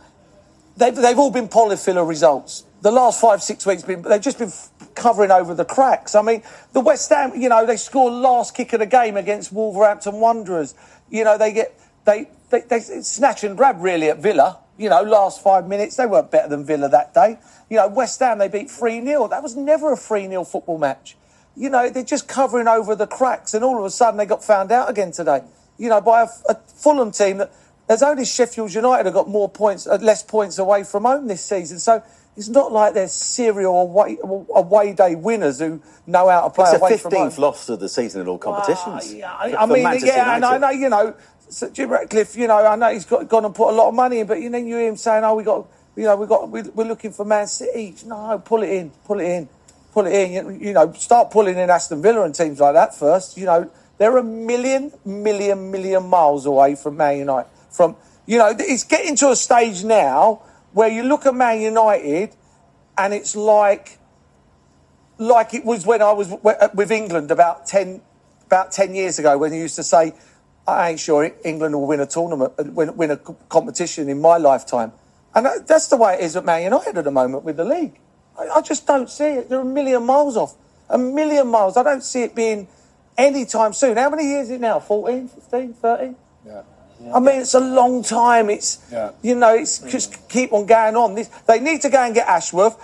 They've, 0.80 0.96
they've 0.96 1.20
all 1.20 1.30
been 1.30 1.50
Polyfilla 1.50 2.08
results. 2.08 2.64
The 2.82 2.92
last 2.92 3.20
five, 3.20 3.44
six 3.44 3.66
weeks, 3.66 3.84
been, 3.84 4.02
they've 4.02 4.22
just 4.22 4.40
been 4.40 4.54
covering 4.96 5.30
over 5.30 5.54
the 5.54 5.66
cracks. 5.66 6.16
I 6.16 6.22
mean, 6.22 6.42
the 6.72 6.80
West 6.80 7.10
Ham, 7.10 7.34
you 7.36 7.50
know, 7.50 7.66
they 7.66 7.76
score 7.76 8.10
last 8.10 8.56
kick 8.56 8.72
of 8.72 8.80
the 8.80 8.86
game 8.86 9.18
against 9.18 9.52
Wolverhampton 9.52 10.22
Wanderers. 10.22 10.76
You 11.10 11.26
know, 11.26 11.38
they 11.38 11.52
get, 11.52 11.78
they, 12.06 12.30
they, 12.50 12.62
they 12.62 12.80
snatch 12.80 13.44
and 13.44 13.58
grab 13.58 13.76
really 13.82 14.10
at 14.10 14.20
Villa. 14.20 14.60
You 14.78 14.88
know, 14.88 15.02
last 15.02 15.44
five 15.44 15.68
minutes, 15.68 15.98
they 15.98 16.06
weren't 16.06 16.32
better 16.32 16.48
than 16.48 16.64
Villa 16.64 16.88
that 16.88 17.14
day. 17.14 17.38
You 17.70 17.76
know, 17.76 17.90
West 17.90 18.18
Ham, 18.22 18.38
they 18.38 18.48
beat 18.48 18.72
3 18.72 19.04
0. 19.04 19.28
That 19.28 19.44
was 19.44 19.58
never 19.58 19.92
a 19.92 19.98
3 19.98 20.30
0 20.30 20.46
football 20.46 20.78
match. 20.78 21.18
You 21.58 21.70
know, 21.70 21.90
they're 21.90 22.04
just 22.04 22.30
covering 22.30 22.70
over 22.70 22.96
the 22.96 23.06
cracks, 23.06 23.54
and 23.54 23.66
all 23.66 23.78
of 23.78 23.84
a 23.84 23.90
sudden 23.90 24.18
they 24.18 24.26
got 24.26 24.46
found 24.46 24.72
out 24.72 24.90
again 24.90 25.12
today. 25.12 25.42
You 25.78 25.90
know, 25.90 26.00
by 26.00 26.22
a, 26.22 26.28
a 26.48 26.56
Fulham 26.68 27.12
team 27.12 27.40
that 27.40 27.52
there's 27.90 28.04
only 28.04 28.24
Sheffield 28.24 28.72
United 28.72 29.08
have 29.08 29.16
got 29.16 29.28
more 29.28 29.50
points, 29.50 29.88
uh, 29.88 29.98
less 30.00 30.22
points 30.22 30.60
away 30.60 30.84
from 30.84 31.06
home 31.06 31.26
this 31.26 31.44
season. 31.44 31.80
So 31.80 32.04
it's 32.38 32.48
not 32.48 32.72
like 32.72 32.94
they're 32.94 33.08
serial 33.08 33.82
away, 33.82 34.20
away 34.22 34.94
day 34.94 35.16
winners 35.16 35.58
who 35.58 35.82
know 36.06 36.30
how 36.30 36.42
to 36.42 36.50
play 36.52 36.70
it's 36.70 36.80
away 36.80 36.98
from 36.98 37.12
home. 37.12 37.28
It's 37.28 37.36
the 37.36 37.42
15th 37.42 37.44
loss 37.44 37.68
of 37.70 37.80
the 37.80 37.90
season 37.90 38.22
in 38.22 38.28
all 38.28 38.38
competitions. 38.38 39.12
Uh, 39.12 39.16
yeah, 39.16 39.34
I, 39.34 39.56
I 39.56 39.66
mean, 39.66 40.06
yeah, 40.06 40.36
and 40.36 40.46
I 40.46 40.60
know, 40.60 40.70
you 40.70 40.88
know, 40.88 41.16
so 41.50 41.68
Jim 41.72 41.90
Ratcliffe, 41.90 42.36
you 42.36 42.46
know, 42.46 42.64
I 42.64 42.76
know 42.76 42.94
he's 42.94 43.06
got 43.06 43.28
gone 43.28 43.44
and 43.46 43.56
put 43.56 43.70
a 43.70 43.76
lot 43.76 43.90
of 43.90 43.96
money 43.96 44.20
in, 44.20 44.28
but 44.28 44.40
you 44.40 44.52
know, 44.52 44.60
you 44.60 44.78
hear 44.78 44.88
him 44.88 44.96
saying, 44.96 45.24
"Oh, 45.24 45.34
we 45.34 45.44
got, 45.44 45.68
you 45.96 46.04
know, 46.04 46.16
we 46.16 46.28
got, 46.28 46.48
we, 46.48 46.62
we're 46.62 46.86
looking 46.88 47.12
for 47.12 47.26
Man 47.26 47.48
City." 47.48 47.96
No, 48.06 48.40
pull 48.46 48.62
it 48.62 48.70
in, 48.70 48.92
pull 49.06 49.20
it 49.20 49.26
in, 49.26 49.50
pull 49.94 50.06
it 50.06 50.14
in. 50.14 50.32
You, 50.32 50.68
you 50.68 50.74
know, 50.74 50.94
start 50.94 51.32
pulling 51.32 51.58
in 51.58 51.72
Aston 51.72 52.04
Villa 52.04 52.22
and 52.22 52.36
teams 52.36 52.60
like 52.60 52.76
that 52.76 52.94
first. 52.94 53.36
You 53.36 53.48
know, 53.48 53.72
they're 53.98 54.18
a 54.18 54.24
million, 54.24 54.94
million, 55.04 55.72
million 55.72 56.06
miles 56.06 56.46
away 56.46 56.76
from 56.76 56.98
Man 56.98 57.18
United. 57.18 57.50
From 57.70 57.96
you 58.30 58.38
know, 58.38 58.54
it's 58.60 58.84
getting 58.84 59.16
to 59.16 59.32
a 59.32 59.36
stage 59.36 59.84
now 59.84 60.44
where 60.74 60.88
you 60.88 61.02
look 61.02 61.26
at 61.26 61.34
Man 61.34 61.62
United 61.62 62.36
and 62.96 63.12
it's 63.12 63.36
like, 63.36 63.98
like 65.18 65.56
it 65.56 65.66
was 65.66 65.84
when 65.84 66.04
I 66.04 66.12
was 66.12 66.32
with 66.76 66.92
England 66.92 67.32
about 67.32 67.66
10, 67.66 68.02
about 68.46 68.72
10 68.72 68.94
years 68.94 69.18
ago 69.18 69.36
when 69.36 69.52
you 69.52 69.62
used 69.62 69.78
to 69.78 69.84
say, 69.84 70.14
I 70.68 70.92
ain't 70.92 71.00
sure 71.00 71.32
England 71.44 71.74
will 71.74 71.88
win 71.88 72.02
a 72.02 72.06
tournament, 72.06 72.54
uh, 72.60 72.66
win, 72.68 73.10
a 73.10 73.18
competition 73.18 74.10
in 74.10 74.22
my 74.22 74.38
lifetime. 74.38 74.92
And 75.34 75.48
that's 75.66 75.88
the 75.88 75.98
way 75.98 76.14
it 76.14 76.20
is 76.20 76.36
at 76.36 76.46
Man 76.46 76.62
United 76.62 77.00
at 77.00 77.04
the 77.04 77.12
moment 77.12 77.44
with 77.44 77.58
the 77.58 77.66
league. 77.66 78.00
I, 78.38 78.48
I 78.58 78.62
just 78.62 78.86
don't 78.86 79.10
see 79.10 79.24
it. 79.24 79.50
They're 79.50 79.62
a 79.62 79.66
million 79.66 80.06
miles 80.06 80.38
off. 80.38 80.54
A 80.88 81.00
million 81.00 81.48
miles. 81.48 81.78
I 81.78 81.82
don't 81.84 82.04
see 82.04 82.22
it 82.22 82.36
being 82.36 82.68
any 83.18 83.46
time 83.46 83.74
soon. 83.74 83.98
How 83.98 84.12
many 84.12 84.26
years 84.26 84.50
is 84.50 84.58
it 84.58 84.62
now? 84.62 84.80
14, 84.80 85.28
15, 85.30 85.74
13? 85.74 86.16
Yeah. 86.46 86.62
Yeah. 87.02 87.16
I 87.16 87.20
mean, 87.20 87.42
it's 87.42 87.54
a 87.54 87.60
long 87.60 88.04
time. 88.04 88.50
It's 88.50 88.80
yeah. 88.92 89.12
you 89.22 89.36
know, 89.36 89.56
it's 89.56 89.80
just 89.80 90.30
keep 90.30 90.52
on 90.54 90.66
going 90.66 90.96
on. 90.96 91.16
This 91.16 91.30
they 91.48 91.60
need 91.60 91.82
to 91.82 91.90
go 91.90 92.04
and 92.04 92.14
get 92.14 92.28
Ashworth. 92.28 92.78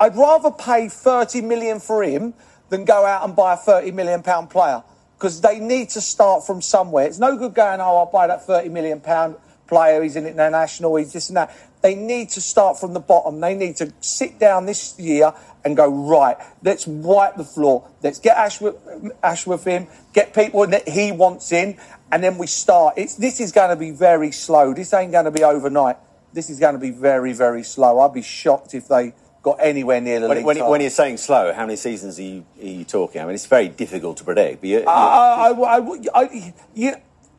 I'd 0.00 0.16
rather 0.16 0.50
pay 0.50 0.88
thirty 0.88 1.40
million 1.40 1.80
for 1.80 2.02
him 2.02 2.34
than 2.68 2.84
go 2.84 3.04
out 3.06 3.24
and 3.24 3.34
buy 3.34 3.54
a 3.54 3.56
thirty 3.56 3.90
million 3.90 4.22
pound 4.22 4.50
player 4.50 4.82
because 5.20 5.42
they 5.42 5.60
need 5.60 5.90
to 5.90 6.00
start 6.00 6.46
from 6.46 6.62
somewhere. 6.62 7.04
It's 7.04 7.18
no 7.18 7.36
good 7.36 7.52
going, 7.52 7.78
oh, 7.80 7.98
I'll 7.98 8.06
buy 8.06 8.26
that 8.26 8.46
30 8.46 8.70
million 8.70 9.00
pound 9.00 9.36
player, 9.66 10.02
he's 10.02 10.16
in 10.16 10.26
international, 10.26 10.96
he's 10.96 11.12
this 11.12 11.28
and 11.28 11.36
that. 11.36 11.54
They 11.82 11.94
need 11.94 12.30
to 12.30 12.40
start 12.40 12.80
from 12.80 12.94
the 12.94 13.00
bottom. 13.00 13.38
They 13.40 13.54
need 13.54 13.76
to 13.76 13.92
sit 14.00 14.38
down 14.38 14.64
this 14.64 14.98
year 14.98 15.34
and 15.64 15.76
go, 15.76 15.88
right, 15.88 16.36
let's 16.62 16.86
wipe 16.86 17.36
the 17.36 17.44
floor. 17.44 17.88
Let's 18.02 18.18
get 18.18 18.36
Ashworth, 18.36 18.76
Ashworth 19.22 19.66
in, 19.66 19.88
get 20.12 20.34
people 20.34 20.66
that 20.66 20.88
he 20.88 21.12
wants 21.12 21.52
in, 21.52 21.78
and 22.10 22.22
then 22.22 22.38
we 22.38 22.46
start. 22.46 22.94
It's, 22.96 23.14
this 23.14 23.40
is 23.40 23.52
going 23.52 23.70
to 23.70 23.76
be 23.76 23.90
very 23.90 24.32
slow. 24.32 24.74
This 24.74 24.92
ain't 24.94 25.12
going 25.12 25.26
to 25.26 25.30
be 25.30 25.44
overnight. 25.44 25.96
This 26.32 26.50
is 26.50 26.58
going 26.58 26.74
to 26.74 26.80
be 26.80 26.90
very, 26.90 27.32
very 27.32 27.62
slow. 27.62 28.00
I'd 28.00 28.14
be 28.14 28.22
shocked 28.22 28.74
if 28.74 28.88
they 28.88 29.14
got 29.42 29.58
anywhere 29.60 30.00
near 30.00 30.20
the 30.20 30.28
when, 30.28 30.36
league. 30.38 30.46
When, 30.46 30.58
when, 30.66 30.80
you're 30.80 30.90
saying 30.90 31.16
slow, 31.16 31.52
how 31.52 31.66
many 31.66 31.76
seasons 31.76 32.18
are 32.18 32.22
you, 32.22 32.46
are 32.60 32.66
you, 32.66 32.84
talking? 32.84 33.20
I 33.20 33.24
mean, 33.24 33.34
it's 33.34 33.46
very 33.46 33.68
difficult 33.68 34.18
to 34.18 34.24
predict. 34.24 34.60
But 34.60 34.68
you, 34.68 34.84
I, 34.86 35.50
I, 35.50 35.98
I, 36.14 36.54
you, 36.74 36.94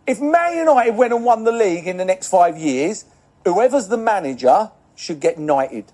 if 0.08 0.20
Man 0.20 0.58
United 0.58 0.92
went 0.92 1.14
and 1.14 1.24
won 1.24 1.44
the 1.44 1.52
league 1.52 1.88
in 1.88 1.98
the 1.98 2.06
next 2.06 2.28
five 2.28 2.58
years, 2.58 3.06
whoever's 3.46 3.88
the 3.88 3.98
manager 3.98 4.72
should 4.96 5.20
get 5.20 5.38
knighted. 5.38 5.86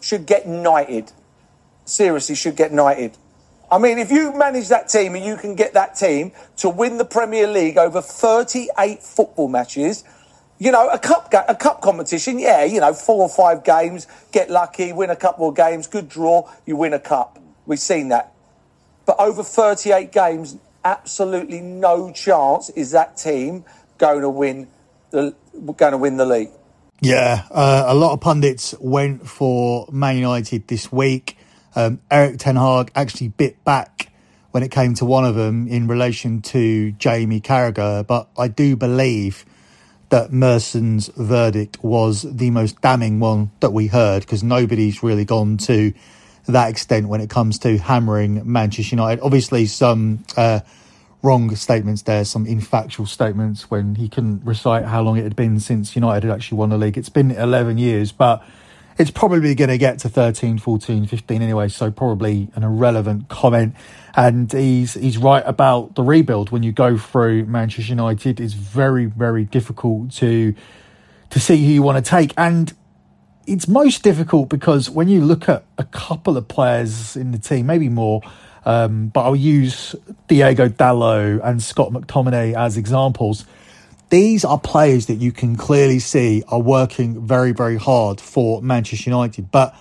Should 0.00 0.26
get 0.26 0.46
knighted. 0.46 1.12
Seriously, 1.84 2.34
should 2.34 2.56
get 2.56 2.72
knighted. 2.72 3.16
I 3.70 3.78
mean, 3.78 3.98
if 3.98 4.10
you 4.10 4.36
manage 4.36 4.68
that 4.68 4.88
team 4.88 5.14
and 5.14 5.24
you 5.24 5.36
can 5.36 5.54
get 5.54 5.74
that 5.74 5.94
team 5.94 6.32
to 6.56 6.68
win 6.68 6.98
the 6.98 7.04
Premier 7.04 7.46
League 7.46 7.78
over 7.78 8.02
38 8.02 9.02
football 9.02 9.48
matches, 9.48 10.02
you 10.58 10.72
know, 10.72 10.88
a 10.88 10.98
cup 10.98 11.32
a 11.48 11.54
cup 11.54 11.80
competition, 11.80 12.38
yeah, 12.38 12.64
you 12.64 12.80
know, 12.80 12.92
four 12.92 13.22
or 13.22 13.28
five 13.28 13.64
games, 13.64 14.08
get 14.32 14.50
lucky, 14.50 14.92
win 14.92 15.10
a 15.10 15.16
couple 15.16 15.48
of 15.48 15.54
games, 15.54 15.86
good 15.86 16.08
draw, 16.08 16.50
you 16.66 16.76
win 16.76 16.92
a 16.92 16.98
cup. 16.98 17.38
We've 17.64 17.78
seen 17.78 18.08
that. 18.08 18.32
But 19.06 19.20
over 19.20 19.42
38 19.42 20.10
games, 20.12 20.56
absolutely 20.84 21.60
no 21.60 22.12
chance 22.12 22.70
is 22.70 22.90
that 22.90 23.16
team 23.16 23.64
going 23.98 24.22
to 24.22 24.28
win 24.28 24.68
the 25.10 25.34
going 25.76 25.92
to 25.92 25.98
win 25.98 26.16
the 26.16 26.26
league. 26.26 26.50
Yeah, 27.02 27.44
uh, 27.50 27.84
a 27.86 27.94
lot 27.94 28.12
of 28.12 28.20
pundits 28.20 28.74
went 28.78 29.26
for 29.26 29.88
Man 29.90 30.18
United 30.18 30.68
this 30.68 30.92
week. 30.92 31.38
Um, 31.74 32.00
Erik 32.10 32.38
Ten 32.38 32.56
Hag 32.56 32.92
actually 32.94 33.28
bit 33.28 33.64
back 33.64 34.12
when 34.50 34.62
it 34.62 34.70
came 34.70 34.92
to 34.94 35.06
one 35.06 35.24
of 35.24 35.34
them 35.34 35.66
in 35.66 35.88
relation 35.88 36.42
to 36.42 36.92
Jamie 36.92 37.40
Carragher, 37.40 38.06
but 38.06 38.28
I 38.36 38.48
do 38.48 38.76
believe 38.76 39.46
that 40.10 40.30
Merson's 40.30 41.08
verdict 41.16 41.82
was 41.82 42.22
the 42.22 42.50
most 42.50 42.78
damning 42.82 43.18
one 43.18 43.50
that 43.60 43.72
we 43.72 43.86
heard 43.86 44.20
because 44.20 44.42
nobody's 44.42 45.02
really 45.02 45.24
gone 45.24 45.56
to 45.56 45.94
that 46.48 46.68
extent 46.68 47.08
when 47.08 47.22
it 47.22 47.30
comes 47.30 47.58
to 47.60 47.78
hammering 47.78 48.42
Manchester 48.44 48.96
United. 48.96 49.22
Obviously, 49.22 49.64
some 49.64 50.22
uh, 50.36 50.60
wrong 51.22 51.54
statements 51.54 52.02
there, 52.02 52.24
some 52.24 52.46
infactual 52.46 53.06
statements 53.06 53.70
when 53.70 53.96
he 53.96 54.08
couldn't 54.08 54.44
recite 54.44 54.84
how 54.84 55.02
long 55.02 55.18
it 55.18 55.24
had 55.24 55.36
been 55.36 55.60
since 55.60 55.94
United 55.94 56.26
had 56.26 56.34
actually 56.34 56.58
won 56.58 56.70
the 56.70 56.78
league. 56.78 56.96
It's 56.96 57.08
been 57.08 57.30
11 57.30 57.78
years, 57.78 58.12
but 58.12 58.42
it's 58.98 59.10
probably 59.10 59.54
going 59.54 59.70
to 59.70 59.78
get 59.78 59.98
to 60.00 60.08
13, 60.08 60.58
14, 60.58 61.06
15 61.06 61.42
anyway, 61.42 61.68
so 61.68 61.90
probably 61.90 62.48
an 62.54 62.62
irrelevant 62.62 63.28
comment. 63.28 63.74
And 64.14 64.50
he's 64.52 64.94
he's 64.94 65.18
right 65.18 65.42
about 65.46 65.94
the 65.94 66.02
rebuild. 66.02 66.50
When 66.50 66.62
you 66.62 66.72
go 66.72 66.98
through 66.98 67.46
Manchester 67.46 67.90
United, 67.90 68.40
it's 68.40 68.54
very, 68.54 69.06
very 69.06 69.44
difficult 69.44 70.10
to 70.12 70.54
to 71.30 71.40
see 71.40 71.56
who 71.64 71.72
you 71.72 71.82
want 71.82 72.04
to 72.04 72.10
take. 72.10 72.34
And 72.36 72.74
it's 73.46 73.68
most 73.68 74.02
difficult 74.02 74.48
because 74.48 74.90
when 74.90 75.08
you 75.08 75.20
look 75.20 75.48
at 75.48 75.64
a 75.78 75.84
couple 75.84 76.36
of 76.36 76.48
players 76.48 77.16
in 77.16 77.30
the 77.30 77.38
team, 77.38 77.66
maybe 77.66 77.88
more, 77.88 78.20
um, 78.64 79.08
but 79.08 79.22
I'll 79.22 79.36
use 79.36 79.94
Diego 80.28 80.68
Dalot 80.68 81.40
and 81.42 81.62
Scott 81.62 81.90
McTominay 81.90 82.54
as 82.54 82.76
examples. 82.76 83.44
These 84.10 84.44
are 84.44 84.58
players 84.58 85.06
that 85.06 85.16
you 85.16 85.32
can 85.32 85.56
clearly 85.56 86.00
see 86.00 86.42
are 86.48 86.60
working 86.60 87.26
very, 87.26 87.52
very 87.52 87.76
hard 87.76 88.20
for 88.20 88.60
Manchester 88.60 89.08
United. 89.08 89.50
But 89.50 89.74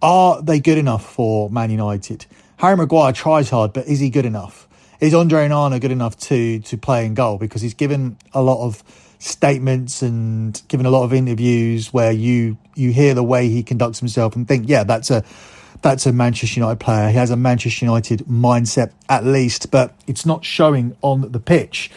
are 0.00 0.40
they 0.40 0.60
good 0.60 0.78
enough 0.78 1.04
for 1.04 1.50
Man 1.50 1.70
United? 1.70 2.26
Harry 2.56 2.76
Maguire 2.76 3.12
tries 3.12 3.50
hard, 3.50 3.72
but 3.72 3.86
is 3.86 4.00
he 4.00 4.10
good 4.10 4.26
enough? 4.26 4.68
Is 5.00 5.12
Andre 5.12 5.48
Onana 5.48 5.80
good 5.80 5.90
enough 5.90 6.16
to 6.28 6.60
to 6.60 6.78
play 6.78 7.04
in 7.04 7.14
goal? 7.14 7.36
Because 7.36 7.60
he's 7.60 7.74
given 7.74 8.16
a 8.32 8.40
lot 8.40 8.64
of 8.64 8.82
statements 9.18 10.02
and 10.02 10.60
given 10.68 10.86
a 10.86 10.90
lot 10.90 11.04
of 11.04 11.12
interviews 11.12 11.92
where 11.92 12.12
you 12.12 12.56
you 12.74 12.92
hear 12.92 13.14
the 13.14 13.22
way 13.22 13.48
he 13.48 13.62
conducts 13.62 13.98
himself 13.98 14.36
and 14.36 14.46
think, 14.46 14.68
yeah, 14.68 14.84
that's 14.84 15.10
a 15.10 15.24
that's 15.84 16.06
a 16.06 16.12
Manchester 16.12 16.60
United 16.60 16.80
player. 16.80 17.10
He 17.10 17.16
has 17.18 17.30
a 17.30 17.36
Manchester 17.36 17.84
United 17.84 18.20
mindset 18.20 18.90
at 19.10 19.22
least, 19.26 19.70
but 19.70 19.94
it's 20.06 20.24
not 20.24 20.42
showing 20.42 20.96
on 21.02 21.30
the 21.30 21.38
pitch. 21.38 21.90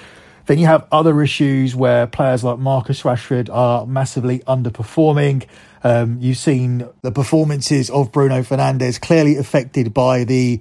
Then 0.46 0.60
you 0.60 0.66
have 0.66 0.86
other 0.92 1.22
issues 1.22 1.74
where 1.74 2.06
players 2.06 2.44
like 2.44 2.60
Marcus 2.60 3.04
Rashford 3.04 3.50
are 3.50 3.86
massively 3.86 4.40
underperforming. 4.40 5.48
Um, 5.86 6.18
you've 6.20 6.38
seen 6.38 6.86
the 7.02 7.14
performances 7.14 7.90
of 7.90 8.12
Bruno 8.12 8.42
Fernandes 8.42 9.00
clearly 9.00 9.38
affected 9.38 9.94
by 9.94 10.26
the 10.26 10.60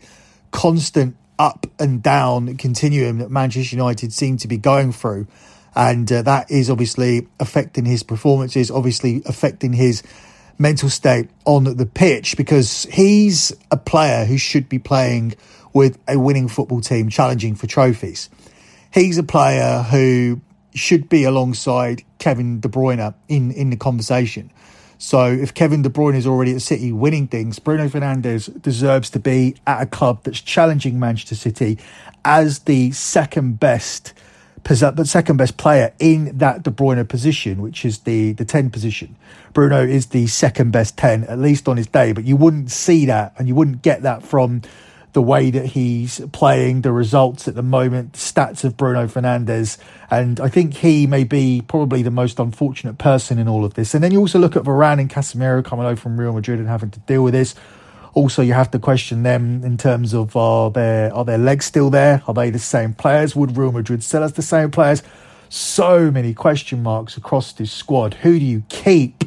constant 0.52 1.16
up 1.36 1.66
and 1.80 2.00
down 2.00 2.56
continuum 2.56 3.18
that 3.18 3.30
Manchester 3.30 3.74
United 3.74 4.12
seem 4.12 4.36
to 4.36 4.46
be 4.46 4.56
going 4.56 4.92
through. 4.92 5.26
And 5.74 6.10
uh, 6.12 6.22
that 6.22 6.48
is 6.48 6.70
obviously 6.70 7.26
affecting 7.40 7.86
his 7.86 8.04
performances, 8.04 8.70
obviously 8.70 9.22
affecting 9.26 9.72
his 9.72 10.04
mental 10.58 10.88
state 10.88 11.28
on 11.44 11.64
the 11.64 11.86
pitch 11.86 12.36
because 12.36 12.84
he's 12.84 13.52
a 13.70 13.76
player 13.76 14.24
who 14.24 14.38
should 14.38 14.68
be 14.68 14.78
playing 14.78 15.34
with 15.72 15.98
a 16.08 16.18
winning 16.18 16.48
football 16.48 16.80
team 16.80 17.08
challenging 17.08 17.54
for 17.54 17.66
trophies. 17.66 18.30
He's 18.92 19.18
a 19.18 19.22
player 19.22 19.82
who 19.82 20.40
should 20.74 21.08
be 21.08 21.24
alongside 21.24 22.02
Kevin 22.18 22.60
De 22.60 22.68
Bruyne 22.68 23.14
in, 23.28 23.50
in 23.52 23.70
the 23.70 23.76
conversation. 23.76 24.50
So 24.98 25.26
if 25.26 25.52
Kevin 25.52 25.82
De 25.82 25.90
Bruyne 25.90 26.14
is 26.14 26.26
already 26.26 26.54
at 26.54 26.62
City 26.62 26.92
winning 26.92 27.28
things, 27.28 27.58
Bruno 27.58 27.88
Fernandes 27.88 28.50
deserves 28.62 29.10
to 29.10 29.18
be 29.18 29.56
at 29.66 29.82
a 29.82 29.86
club 29.86 30.20
that's 30.22 30.40
challenging 30.40 30.98
Manchester 30.98 31.34
City 31.34 31.78
as 32.24 32.60
the 32.60 32.92
second 32.92 33.60
best 33.60 34.14
Uh, 34.68 34.90
but 34.90 35.06
second 35.06 35.36
best 35.36 35.56
player 35.56 35.94
in 35.98 36.36
that 36.38 36.62
De 36.62 36.70
Bruyne 36.70 37.08
position, 37.08 37.62
which 37.62 37.84
is 37.84 38.00
the, 38.00 38.32
the 38.32 38.44
10 38.44 38.70
position. 38.70 39.16
Bruno 39.52 39.84
is 39.84 40.06
the 40.06 40.26
second 40.26 40.72
best 40.72 40.96
10, 40.96 41.24
at 41.24 41.38
least 41.38 41.68
on 41.68 41.76
his 41.76 41.86
day, 41.86 42.12
but 42.12 42.24
you 42.24 42.36
wouldn't 42.36 42.70
see 42.70 43.06
that 43.06 43.32
and 43.38 43.48
you 43.48 43.54
wouldn't 43.54 43.82
get 43.82 44.02
that 44.02 44.22
from 44.22 44.62
the 45.16 45.22
way 45.22 45.50
that 45.50 45.64
he's 45.64 46.20
playing, 46.32 46.82
the 46.82 46.92
results 46.92 47.48
at 47.48 47.54
the 47.54 47.62
moment, 47.62 48.12
the 48.12 48.18
stats 48.18 48.64
of 48.64 48.76
Bruno 48.76 49.06
Fernandes. 49.06 49.78
And 50.10 50.38
I 50.40 50.48
think 50.50 50.74
he 50.74 51.06
may 51.06 51.24
be 51.24 51.62
probably 51.66 52.02
the 52.02 52.10
most 52.10 52.38
unfortunate 52.38 52.98
person 52.98 53.38
in 53.38 53.48
all 53.48 53.64
of 53.64 53.72
this. 53.74 53.94
And 53.94 54.04
then 54.04 54.12
you 54.12 54.20
also 54.20 54.38
look 54.38 54.56
at 54.56 54.64
Varane 54.64 55.00
and 55.00 55.08
Casemiro 55.08 55.64
coming 55.64 55.86
over 55.86 55.98
from 55.98 56.20
Real 56.20 56.34
Madrid 56.34 56.58
and 56.58 56.68
having 56.68 56.90
to 56.90 57.00
deal 57.00 57.24
with 57.24 57.32
this. 57.32 57.54
Also, 58.16 58.40
you 58.40 58.54
have 58.54 58.70
to 58.70 58.78
question 58.78 59.24
them 59.24 59.62
in 59.62 59.76
terms 59.76 60.14
of 60.14 60.34
are 60.36 60.70
their 60.70 61.14
are 61.14 61.26
their 61.26 61.36
legs 61.36 61.66
still 61.66 61.90
there? 61.90 62.22
Are 62.26 62.32
they 62.32 62.48
the 62.48 62.58
same 62.58 62.94
players? 62.94 63.36
Would 63.36 63.58
Real 63.58 63.72
Madrid 63.72 64.02
sell 64.02 64.22
us 64.22 64.32
the 64.32 64.40
same 64.40 64.70
players? 64.70 65.02
So 65.50 66.10
many 66.10 66.32
question 66.32 66.82
marks 66.82 67.18
across 67.18 67.52
this 67.52 67.70
squad. 67.70 68.14
Who 68.14 68.38
do 68.38 68.44
you 68.46 68.62
keep? 68.70 69.24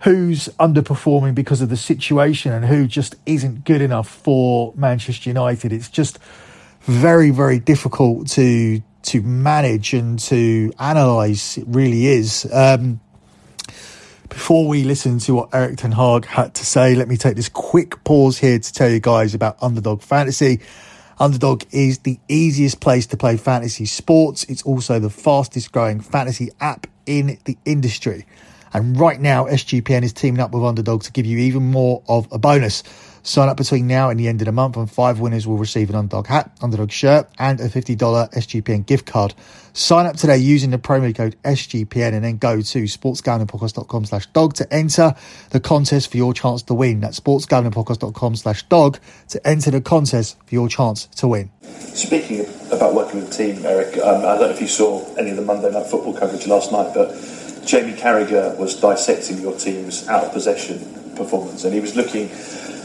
Who's 0.00 0.48
underperforming 0.58 1.36
because 1.36 1.60
of 1.60 1.68
the 1.68 1.76
situation 1.76 2.52
and 2.52 2.64
who 2.64 2.88
just 2.88 3.14
isn't 3.26 3.64
good 3.64 3.80
enough 3.80 4.08
for 4.08 4.72
Manchester 4.74 5.30
United? 5.30 5.72
It's 5.72 5.88
just 5.88 6.18
very, 6.80 7.30
very 7.30 7.60
difficult 7.60 8.26
to 8.30 8.82
to 9.04 9.22
manage 9.22 9.94
and 9.94 10.18
to 10.18 10.72
analyse. 10.80 11.58
It 11.58 11.66
really 11.68 12.06
is. 12.06 12.44
Um, 12.52 12.98
before 14.32 14.66
we 14.66 14.82
listen 14.82 15.18
to 15.18 15.34
what 15.34 15.54
Erik 15.54 15.76
Ten 15.76 15.92
Hag 15.92 16.24
had 16.24 16.54
to 16.54 16.64
say, 16.64 16.94
let 16.94 17.06
me 17.06 17.18
take 17.18 17.36
this 17.36 17.50
quick 17.50 18.02
pause 18.02 18.38
here 18.38 18.58
to 18.58 18.72
tell 18.72 18.88
you 18.88 18.98
guys 18.98 19.34
about 19.34 19.62
Underdog 19.62 20.00
Fantasy. 20.00 20.60
Underdog 21.20 21.64
is 21.70 21.98
the 21.98 22.18
easiest 22.28 22.80
place 22.80 23.06
to 23.08 23.18
play 23.18 23.36
fantasy 23.36 23.84
sports. 23.84 24.44
It's 24.44 24.62
also 24.62 24.98
the 24.98 25.10
fastest 25.10 25.70
growing 25.70 26.00
fantasy 26.00 26.48
app 26.60 26.86
in 27.04 27.38
the 27.44 27.58
industry. 27.66 28.26
And 28.72 28.98
right 28.98 29.20
now, 29.20 29.44
SGPN 29.44 30.02
is 30.02 30.14
teaming 30.14 30.40
up 30.40 30.52
with 30.52 30.64
Underdog 30.64 31.02
to 31.02 31.12
give 31.12 31.26
you 31.26 31.36
even 31.36 31.70
more 31.70 32.02
of 32.08 32.26
a 32.32 32.38
bonus. 32.38 32.82
Sign 33.24 33.48
up 33.48 33.56
between 33.56 33.86
now 33.86 34.10
and 34.10 34.18
the 34.18 34.26
end 34.26 34.40
of 34.40 34.46
the 34.46 34.52
month, 34.52 34.76
and 34.76 34.90
five 34.90 35.20
winners 35.20 35.46
will 35.46 35.56
receive 35.56 35.88
an 35.90 35.96
Underdog 35.96 36.26
hat, 36.26 36.50
Underdog 36.60 36.90
shirt, 36.90 37.28
and 37.38 37.60
a 37.60 37.68
$50 37.68 37.96
SGPN 37.96 38.84
gift 38.84 39.06
card. 39.06 39.34
Sign 39.74 40.06
up 40.06 40.16
today 40.16 40.36
using 40.36 40.70
the 40.70 40.78
promo 40.78 41.14
code 41.14 41.36
SGPN 41.44 42.12
and 42.14 42.24
then 42.24 42.36
go 42.36 42.60
to 42.60 42.82
sportsgamblingpodcast.com 42.82 44.04
slash 44.06 44.26
dog 44.26 44.54
to 44.54 44.70
enter 44.72 45.14
the 45.50 45.60
contest 45.60 46.10
for 46.10 46.16
your 46.16 46.34
chance 46.34 46.62
to 46.64 46.74
win. 46.74 47.00
That's 47.00 47.20
sportsgamblingpodcast.com 47.20 48.36
slash 48.36 48.64
dog 48.64 48.98
to 49.28 49.46
enter 49.46 49.70
the 49.70 49.80
contest 49.80 50.36
for 50.44 50.54
your 50.54 50.68
chance 50.68 51.06
to 51.06 51.28
win. 51.28 51.50
Speaking 51.62 52.44
about 52.72 52.94
working 52.94 53.20
with 53.20 53.30
the 53.30 53.36
team, 53.36 53.64
Erik, 53.64 53.96
um, 53.98 54.22
I 54.22 54.36
don't 54.36 54.40
know 54.40 54.50
if 54.50 54.60
you 54.60 54.66
saw 54.66 55.14
any 55.14 55.30
of 55.30 55.36
the 55.36 55.42
Monday 55.42 55.70
Night 55.70 55.86
Football 55.86 56.14
coverage 56.14 56.46
last 56.48 56.72
night, 56.72 56.92
but 56.92 57.10
Jamie 57.64 57.94
Carragher 57.94 58.58
was 58.58 58.78
dissecting 58.80 59.40
your 59.40 59.56
team's 59.56 60.08
out 60.08 60.24
of 60.24 60.32
possession 60.32 60.78
performance 61.16 61.64
and 61.64 61.72
he 61.72 61.80
was 61.80 61.94
looking 61.94 62.28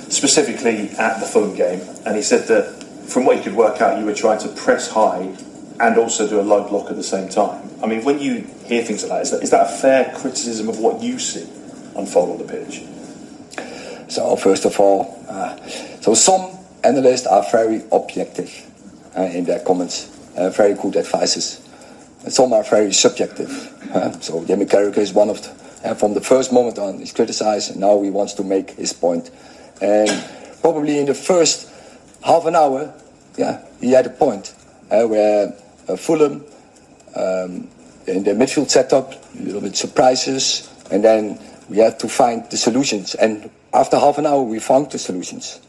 specifically 0.10 0.90
at 0.92 1.20
the 1.20 1.26
Fulham 1.26 1.56
game, 1.56 1.82
and 2.06 2.16
he 2.16 2.22
said 2.22 2.48
that 2.48 2.84
from 3.08 3.26
what 3.26 3.38
he 3.38 3.44
could 3.44 3.56
work 3.56 3.82
out, 3.82 4.00
you 4.00 4.06
were 4.06 4.14
trying 4.14 4.40
to 4.40 4.50
press 4.50 4.90
high 4.90 5.36
and 5.80 5.98
also 5.98 6.28
do 6.28 6.40
a 6.40 6.42
low 6.42 6.68
block 6.68 6.90
at 6.90 6.96
the 6.96 7.04
same 7.04 7.30
time. 7.30 7.70
I 7.82 7.86
mean, 7.86 8.04
when 8.04 8.20
you 8.20 8.42
hear 8.66 8.84
things 8.84 9.04
like 9.04 9.12
that, 9.12 9.22
is 9.22 9.32
that, 9.32 9.44
is 9.44 9.50
that 9.52 9.68
a 9.68 9.78
fair 9.78 10.14
criticism 10.16 10.70
of 10.70 10.80
what 10.80 11.02
you 11.02 11.20
see 11.20 11.48
unfold 11.96 12.42
on 12.42 12.46
the 12.46 12.52
pitch? 12.52 12.84
So, 14.10 14.36
first 14.36 14.66
of 14.66 14.80
all, 14.80 15.24
uh, 15.28 15.58
so 16.02 16.14
some 16.14 16.58
analysts 16.84 17.28
are 17.28 17.44
very 17.52 17.84
objective 17.92 18.66
uh, 19.18 19.24
in 19.24 19.46
their 19.46 19.60
comments, 19.60 20.10
uh, 20.38 20.50
very 20.50 20.74
good 20.74 20.96
advices. 20.96 21.62
And 22.24 22.34
some 22.34 22.54
are 22.54 22.64
very 22.64 22.94
subjective. 22.94 23.74
So, 24.20 24.44
Jamie 24.44 24.66
Carragher 24.66 24.98
is 24.98 25.14
one 25.14 25.30
of 25.30 25.42
the, 25.42 25.92
uh, 25.92 25.94
from 25.96 26.14
the 26.14 26.20
first 26.20 26.52
moment 26.52 26.78
on, 26.78 27.00
he's 27.00 27.14
criticized, 27.14 27.72
and 27.72 27.80
now 27.80 28.02
he 28.02 28.10
wants 28.10 28.34
to 28.34 28.44
make 28.44 28.72
his 28.72 28.92
point. 28.92 29.32
And 29.82 30.10
probably 30.62 31.00
in 31.00 31.06
the 31.06 31.14
first 31.14 31.70
half 32.24 32.46
an 32.46 32.56
hour, 32.56 32.94
yeah, 33.38 33.64
he 33.80 33.92
had 33.92 34.06
a 34.06 34.10
point 34.10 34.54
uh, 34.90 35.06
where 35.06 35.54
uh, 35.88 35.96
Fulham 35.96 36.44
um, 37.16 37.68
in 38.08 38.24
the 38.24 38.32
midfield 38.32 38.70
setup, 38.70 39.14
a 39.14 39.42
little 39.42 39.62
bit 39.62 39.76
surprises, 39.76 40.70
and 40.90 41.04
then 41.04 41.40
we 41.70 41.78
had 41.78 42.00
to 42.00 42.08
find 42.08 42.50
the 42.50 42.58
solutions. 42.58 43.16
And 43.16 43.50
after 43.74 44.00
half 44.00 44.18
an 44.18 44.26
hour, 44.26 44.42
we 44.42 44.60
found 44.60 44.92
the 44.92 44.98
solutions. 44.98 45.60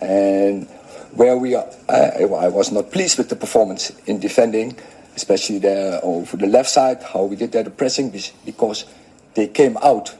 And 0.00 0.66
where 1.12 1.36
we 1.36 1.54
are, 1.54 1.66
uh, 1.88 2.10
I 2.18 2.48
was 2.48 2.72
not 2.72 2.90
pleased 2.90 3.18
with 3.18 3.28
the 3.28 3.36
performance 3.36 3.90
in 4.06 4.20
defending, 4.20 4.76
especially 5.14 5.58
there 5.58 6.00
over 6.02 6.36
the 6.36 6.46
left 6.46 6.70
side, 6.70 7.02
how 7.02 7.24
we 7.24 7.36
did 7.36 7.52
that, 7.52 7.76
pressing, 7.76 8.10
because 8.44 8.84
they 9.34 9.48
came 9.48 9.76
out, 9.78 10.14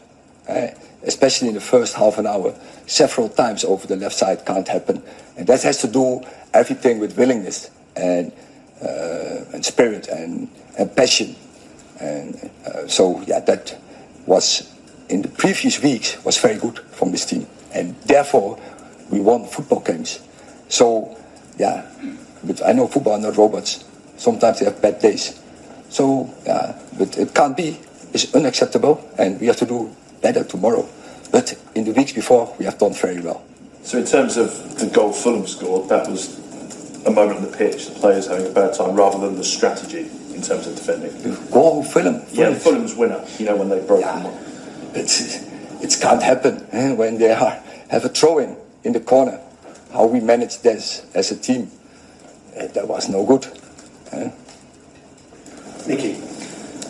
uh, 0.49 0.69
especially 1.03 1.49
in 1.49 1.55
the 1.55 1.61
first 1.61 1.95
half 1.95 2.19
an 2.19 2.27
hour, 2.27 2.55
several 2.87 3.29
times 3.29 3.65
over 3.65 3.87
the 3.87 3.97
left 3.97 4.15
side 4.15 4.45
can't 4.45 4.69
happen. 4.69 5.03
And 5.37 5.47
that 5.47 5.63
has 5.63 5.79
to 5.79 5.89
do 5.89 6.23
everything 6.53 6.99
with 6.99 7.17
willingness 7.17 7.71
and, 7.95 8.33
uh, 8.83 9.45
and 9.53 9.65
spirit 9.65 10.09
and, 10.09 10.49
and 10.79 10.95
passion. 10.95 11.37
And 12.01 12.51
uh, 12.67 12.87
so, 12.87 13.21
yeah, 13.23 13.41
that 13.41 13.79
was 14.27 14.73
in 15.09 15.23
the 15.23 15.29
previous 15.29 15.83
weeks 15.83 16.23
was 16.25 16.39
very 16.39 16.59
good 16.59 16.79
from 16.79 17.13
this 17.13 17.27
team. 17.27 17.47
And 17.73 17.97
therefore, 18.03 18.59
we 19.11 19.21
won 19.21 19.47
football 19.47 19.81
games. 19.81 20.21
So, 20.69 21.17
yeah, 21.59 21.87
but 22.43 22.65
I 22.67 22.73
know 22.73 22.87
football 22.87 23.15
are 23.15 23.21
not 23.21 23.37
robots. 23.37 23.85
Sometimes 24.17 24.59
they 24.59 24.65
have 24.65 24.81
bad 24.83 25.01
days. 25.01 25.41
So, 25.89 26.33
yeah, 26.45 26.81
but 26.99 27.17
it 27.17 27.35
can't 27.35 27.57
be. 27.57 27.79
It's 28.13 28.35
unacceptable, 28.35 29.09
and 29.19 29.41
we 29.41 29.47
have 29.47 29.57
to 29.59 29.67
do 29.67 29.95
better 30.27 30.45
tomorrow. 30.45 30.89
But 31.31 31.55
in 31.75 31.85
the 31.85 31.93
weeks 31.93 32.13
before, 32.13 32.55
we 32.59 32.65
have 32.65 32.79
done 32.79 32.95
very 32.95 33.21
well. 33.21 33.45
So, 33.83 33.99
in 33.99 34.05
terms 34.05 34.37
of 34.37 34.79
the 34.79 34.87
goal 34.87 35.13
Fulham 35.13 35.47
scored, 35.47 35.89
that 35.89 36.09
was 36.09 36.39
a 37.07 37.11
moment 37.11 37.39
on 37.39 37.45
the 37.51 37.57
pitch, 37.57 37.87
the 37.87 37.95
players 38.01 38.27
having 38.27 38.47
a 38.47 38.51
bad 38.51 38.75
time, 38.75 38.97
rather 38.97 39.19
than 39.19 39.37
the 39.37 39.45
strategy 39.45 40.11
in 40.35 40.43
terms 40.43 40.67
of 40.67 40.75
defending. 40.75 41.13
Goal 41.51 41.85
Fulham? 41.85 42.23
Yeah, 42.33 42.55
Fulham's 42.55 42.95
winner, 42.95 43.25
you 43.39 43.47
know, 43.47 43.57
when 43.57 43.69
they 43.69 43.81
broke 43.87 44.01
yeah. 44.01 44.23
them 44.23 44.35
It's, 44.95 45.47
it 45.81 45.97
can't 46.01 46.23
happen 46.23 46.67
eh, 46.73 46.93
when 46.95 47.19
they 47.19 47.33
are, 47.33 47.63
have 47.89 48.05
a 48.05 48.09
throw 48.09 48.39
in 48.39 48.57
in 48.83 48.93
the 48.93 49.01
corner. 49.01 49.41
How 49.93 50.07
we 50.07 50.21
managed 50.21 50.63
this 50.65 51.07
as 51.15 51.31
a 51.31 51.37
team, 51.37 51.71
eh, 52.55 52.67
that 52.69 52.89
was 52.89 53.09
no 53.09 53.25
good. 53.25 53.47
Eh? 54.13 54.31
Nicky. 55.87 56.36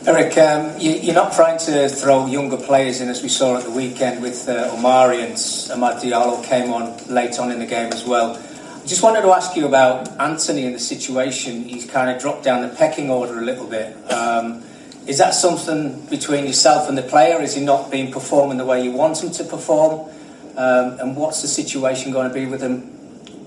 Erik, 0.06 0.38
um, 0.38 0.78
you, 0.78 1.10
are 1.10 1.14
not 1.14 1.32
trying 1.32 1.58
to 1.58 1.88
throw 1.88 2.26
younger 2.26 2.56
players 2.56 3.00
in 3.00 3.08
as 3.08 3.24
we 3.24 3.28
saw 3.28 3.56
at 3.56 3.64
the 3.64 3.72
weekend 3.72 4.22
with 4.22 4.48
uh, 4.48 4.70
Omari 4.72 5.20
and 5.20 5.32
Amad 5.34 6.00
Diallo 6.00 6.44
came 6.44 6.72
on 6.72 6.96
late 7.08 7.40
on 7.40 7.50
in 7.50 7.58
the 7.58 7.66
game 7.66 7.92
as 7.92 8.04
well. 8.04 8.36
I 8.36 8.86
just 8.86 9.02
wanted 9.02 9.22
to 9.22 9.32
ask 9.32 9.56
you 9.56 9.66
about 9.66 10.08
Antony 10.20 10.64
and 10.64 10.76
the 10.76 10.78
situation. 10.78 11.64
He's 11.64 11.90
kind 11.90 12.08
of 12.08 12.22
dropped 12.22 12.44
down 12.44 12.62
the 12.62 12.72
pecking 12.72 13.10
order 13.10 13.40
a 13.40 13.42
little 13.42 13.66
bit. 13.66 13.96
Um, 14.12 14.62
is 15.08 15.18
that 15.18 15.34
something 15.34 16.06
between 16.06 16.46
yourself 16.46 16.88
and 16.88 16.96
the 16.96 17.02
player? 17.02 17.42
Is 17.42 17.56
he 17.56 17.64
not 17.64 17.90
being 17.90 18.12
performing 18.12 18.58
the 18.58 18.64
way 18.64 18.84
you 18.84 18.92
want 18.92 19.20
him 19.20 19.32
to 19.32 19.42
perform? 19.42 20.08
Um, 20.56 21.00
and 21.00 21.16
what's 21.16 21.42
the 21.42 21.48
situation 21.48 22.12
going 22.12 22.28
to 22.28 22.34
be 22.34 22.46
with 22.46 22.62
him 22.62 22.92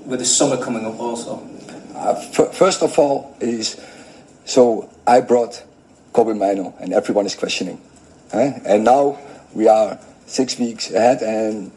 with 0.05 0.19
the 0.19 0.25
summer 0.25 0.61
coming 0.61 0.85
up 0.85 0.99
also? 0.99 1.41
Uh, 1.95 2.15
f- 2.17 2.53
first 2.53 2.83
of 2.83 2.99
all, 2.99 3.33
is 3.39 3.79
so 4.43 4.89
I 5.07 5.21
brought 5.21 5.63
Kobbie 6.13 6.33
Mainoo, 6.33 6.73
and 6.79 6.93
everyone 6.93 7.25
is 7.25 7.35
questioning. 7.35 7.81
Eh? 8.33 8.59
And 8.65 8.83
now 8.83 9.17
we 9.53 9.67
are 9.67 9.99
six 10.25 10.57
weeks 10.59 10.91
ahead, 10.91 11.21
and 11.21 11.71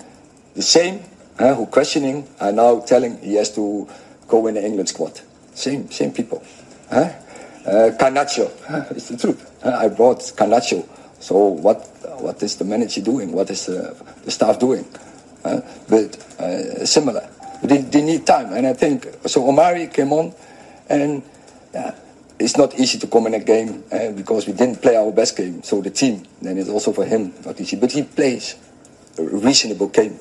the 0.55 0.63
same 0.63 1.03
uh, 1.39 1.55
who 1.55 1.67
questioning 1.67 2.29
are 2.41 2.53
now 2.53 2.81
telling 2.81 3.19
he 3.19 3.35
has 3.35 3.55
to 3.55 3.89
go 4.29 4.47
in 4.47 4.55
the 4.55 4.65
England 4.65 4.89
squad. 4.89 5.21
Same, 5.55 5.91
same 5.91 6.13
people. 6.13 6.43
Huh? 6.91 7.13
Uh, 7.65 7.91
Garnacho, 7.99 8.51
it's 8.91 9.09
the 9.09 9.17
truth. 9.17 9.65
I 9.65 9.89
brought 9.89 10.19
Garnacho. 10.19 10.87
So 11.21 11.37
what, 11.47 11.87
what 12.21 12.43
is 12.43 12.57
the 12.57 12.65
manager 12.65 13.01
doing? 13.01 13.33
What 13.33 13.51
is 13.51 13.67
the, 13.67 13.97
the 14.25 14.31
staff 14.31 14.59
doing? 14.59 14.85
Uh, 15.45 15.61
but 15.89 16.17
uh, 16.41 16.85
similar. 16.85 17.29
They, 17.63 17.79
they, 17.79 18.03
need 18.03 18.27
time, 18.27 18.53
and 18.53 18.67
I 18.67 18.73
think 18.73 19.07
so. 19.27 19.49
Omari 19.49 19.87
came 19.87 20.13
on, 20.13 20.35
and 20.89 21.23
yeah, 21.73 21.95
it's 22.43 22.57
not 22.57 22.75
easy 22.79 22.99
to 22.99 23.07
come 23.07 23.29
in 23.29 23.35
a 23.35 23.39
game 23.39 23.85
uh, 23.93 24.11
because 24.11 24.47
we 24.47 24.53
didn't 24.53 24.83
play 24.83 24.97
our 24.97 25.13
best 25.13 25.37
game. 25.37 25.63
So 25.63 25.81
the 25.81 25.91
team, 25.91 26.25
then 26.41 26.59
it's 26.59 26.69
also 26.69 26.93
for 26.93 27.05
him 27.05 27.33
not 27.47 27.61
easy. 27.61 27.77
But 27.77 27.93
he 27.93 28.03
plays 28.03 28.57
a 29.17 29.23
reasonable 29.23 29.89
game, 29.89 30.19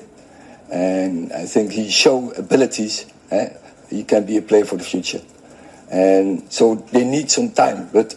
and 0.70 1.32
I 1.32 1.46
think 1.46 1.72
he 1.72 1.90
showed 1.90 2.38
abilities. 2.38 3.06
Uh, 3.30 3.46
he 3.90 4.04
can 4.04 4.24
be 4.24 4.36
a 4.36 4.42
player 4.42 4.64
for 4.64 4.76
the 4.76 4.84
future, 4.84 5.20
and 5.90 6.50
so 6.50 6.76
they 6.92 7.04
need 7.04 7.30
some 7.30 7.50
time. 7.50 7.90
But 7.92 8.14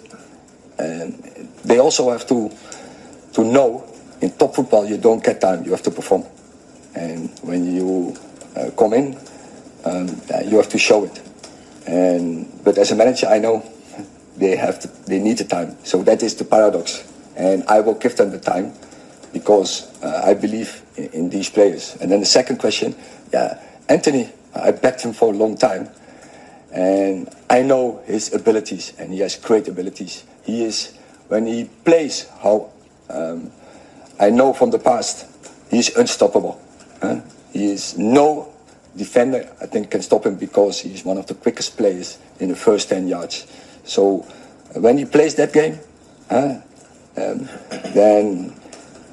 um, 0.77 1.19
they 1.63 1.79
also 1.79 2.11
have 2.11 2.27
to 2.27 2.51
to 3.33 3.43
know 3.43 3.91
in 4.21 4.31
top 4.31 4.55
football 4.55 4.85
you 4.85 4.97
don't 4.97 5.23
get 5.23 5.41
time; 5.41 5.65
you 5.65 5.71
have 5.71 5.83
to 5.83 5.91
perform. 5.91 6.25
And 6.93 7.29
when 7.41 7.75
you 7.75 8.15
uh, 8.55 8.69
come 8.77 8.93
in, 8.93 9.17
um, 9.83 10.07
you 10.45 10.57
have 10.57 10.69
to 10.69 10.77
show 10.77 11.05
it. 11.05 11.21
And 11.87 12.63
but 12.63 12.77
as 12.77 12.91
a 12.91 12.95
manager, 12.95 13.27
I 13.27 13.39
know 13.39 13.63
they 14.37 14.55
have 14.55 14.79
to, 14.81 14.87
they 15.07 15.19
need 15.19 15.37
the 15.37 15.45
time. 15.45 15.77
So 15.83 16.03
that 16.03 16.23
is 16.23 16.35
the 16.35 16.45
paradox, 16.45 17.03
and 17.35 17.63
I 17.67 17.79
will 17.79 17.95
give 17.95 18.15
them 18.15 18.31
the 18.31 18.39
time 18.39 18.73
because 19.33 19.91
uh, 20.01 20.21
I 20.25 20.33
believe 20.33 20.81
in, 20.95 21.05
in, 21.07 21.29
these 21.29 21.49
players. 21.49 21.97
And 21.99 22.11
then 22.11 22.21
the 22.21 22.25
second 22.25 22.57
question, 22.57 22.95
yeah, 23.33 23.61
Antony, 23.89 24.29
I 24.53 24.71
backed 24.71 25.01
him 25.01 25.13
for 25.13 25.33
a 25.33 25.35
long 25.35 25.57
time, 25.57 25.89
and 26.71 27.29
I 27.49 27.61
know 27.61 28.01
his 28.05 28.33
abilities, 28.33 28.93
and 28.97 29.13
he 29.13 29.19
has 29.19 29.35
great 29.35 29.67
abilities. 29.67 30.23
He 30.43 30.63
is 30.63 30.97
when 31.27 31.45
he 31.47 31.65
plays 31.83 32.29
how 32.41 32.71
um, 33.09 33.51
I 34.19 34.29
know 34.29 34.53
from 34.53 34.71
the 34.71 34.79
past, 34.79 35.27
he's 35.69 35.95
unstoppable. 35.95 36.61
Huh? 37.01 37.21
He 37.51 37.71
is 37.71 37.97
no 37.97 38.53
defender, 38.95 39.51
I 39.61 39.65
think, 39.65 39.91
can 39.91 40.01
stop 40.01 40.25
him 40.25 40.35
because 40.35 40.79
he's 40.81 41.03
one 41.03 41.17
of 41.17 41.27
the 41.27 41.35
quickest 41.35 41.77
players 41.77 42.17
in 42.39 42.49
the 42.49 42.55
first 42.55 42.89
10 42.89 43.07
yards. 43.07 43.47
So 43.85 44.25
when 44.73 44.97
he 44.97 45.05
plays 45.05 45.35
that 45.35 45.53
game, 45.53 45.79
um, 46.29 46.61
then 47.93 48.53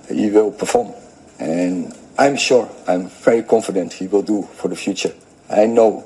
he 0.08 0.30
will 0.30 0.50
perform. 0.50 0.92
And 1.38 1.94
I'm 2.18 2.36
sure, 2.36 2.70
I'm 2.86 3.08
very 3.08 3.42
confident 3.42 3.92
he 3.92 4.06
will 4.06 4.22
do 4.22 4.42
for 4.42 4.68
the 4.68 4.76
future. 4.76 5.12
I 5.48 5.66
know, 5.66 6.04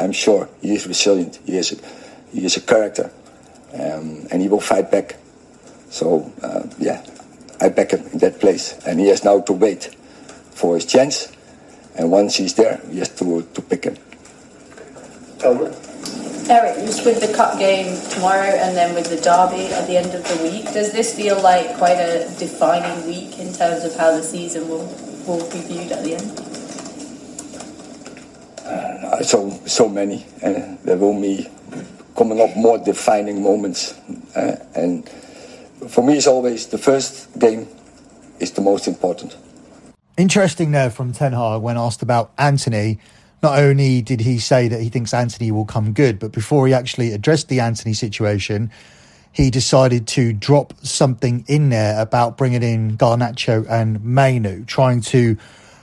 I'm 0.00 0.12
sure 0.12 0.48
he 0.60 0.74
is 0.74 0.86
resilient. 0.86 1.38
He 1.44 1.56
is 1.56 1.72
a, 1.72 1.76
he 2.32 2.44
is 2.44 2.56
a 2.56 2.60
character. 2.60 3.10
Um, 3.72 4.26
and 4.30 4.42
he 4.42 4.48
will 4.48 4.60
fight 4.60 4.90
back. 4.90 5.16
So, 5.90 6.32
uh, 6.42 6.66
yeah, 6.78 7.04
I 7.60 7.68
back 7.68 7.92
him 7.92 8.06
in 8.12 8.18
that 8.18 8.40
place. 8.40 8.78
And 8.86 9.00
he 9.00 9.08
has 9.08 9.24
now 9.24 9.40
to 9.40 9.52
wait 9.52 9.84
for 10.50 10.74
his 10.74 10.86
chance. 10.86 11.32
And 11.96 12.10
once 12.10 12.36
he's 12.36 12.54
there, 12.54 12.80
he 12.90 12.98
has 12.98 13.10
to, 13.16 13.42
to 13.42 13.62
pick 13.62 13.84
him. 13.84 13.96
Erik, 16.48 16.76
just 16.86 17.04
with 17.04 17.20
the 17.20 17.32
cup 17.32 17.58
game 17.58 17.98
tomorrow 18.10 18.42
and 18.42 18.76
then 18.76 18.94
with 18.94 19.08
the 19.08 19.16
derby 19.16 19.72
at 19.72 19.86
the 19.86 19.96
end 19.96 20.14
of 20.14 20.22
the 20.24 20.42
week, 20.42 20.64
does 20.72 20.92
this 20.92 21.14
feel 21.14 21.40
like 21.40 21.76
quite 21.76 21.98
a 21.98 22.28
defining 22.38 23.06
week 23.06 23.38
in 23.38 23.52
terms 23.52 23.84
of 23.84 23.94
how 23.96 24.10
the 24.10 24.22
season 24.22 24.68
will, 24.68 24.86
will 25.26 25.48
be 25.50 25.60
viewed 25.60 25.92
at 25.92 26.02
the 26.04 26.14
end? 26.14 26.52
Uh, 28.66 29.22
so 29.22 29.50
so 29.66 29.88
many, 29.88 30.26
and 30.42 30.78
there 30.80 30.96
will 30.96 31.20
be 31.20 31.48
coming 32.16 32.40
up 32.40 32.56
more 32.56 32.78
defining 32.78 33.42
moments. 33.42 33.98
Uh, 34.34 34.56
and 34.74 35.08
for 35.88 36.04
me, 36.04 36.16
it's 36.16 36.26
always 36.26 36.66
the 36.66 36.78
first 36.78 37.38
game 37.38 37.68
is 38.40 38.52
the 38.52 38.60
most 38.60 38.88
important. 38.88 39.36
Interesting 40.16 40.72
there 40.72 40.90
from 40.90 41.12
Ten 41.12 41.32
Hag 41.32 41.62
when 41.62 41.76
asked 41.76 42.02
about 42.02 42.32
Antony 42.36 42.98
not 43.42 43.58
only 43.58 44.02
did 44.02 44.20
he 44.20 44.38
say 44.38 44.68
that 44.68 44.80
he 44.80 44.88
thinks 44.88 45.12
Antony 45.12 45.50
will 45.50 45.64
come 45.64 45.92
good, 45.92 46.18
but 46.18 46.32
before 46.32 46.66
he 46.66 46.74
actually 46.74 47.12
addressed 47.12 47.48
the 47.48 47.60
Antony 47.60 47.92
situation, 47.92 48.70
he 49.32 49.50
decided 49.50 50.06
to 50.08 50.32
drop 50.32 50.74
something 50.82 51.44
in 51.48 51.70
there 51.70 52.00
about 52.00 52.36
bringing 52.36 52.62
in 52.62 52.96
Garnacho 52.96 53.66
and 53.68 54.04
Mainoo, 54.04 54.64
trying 54.64 55.00
to 55.02 55.36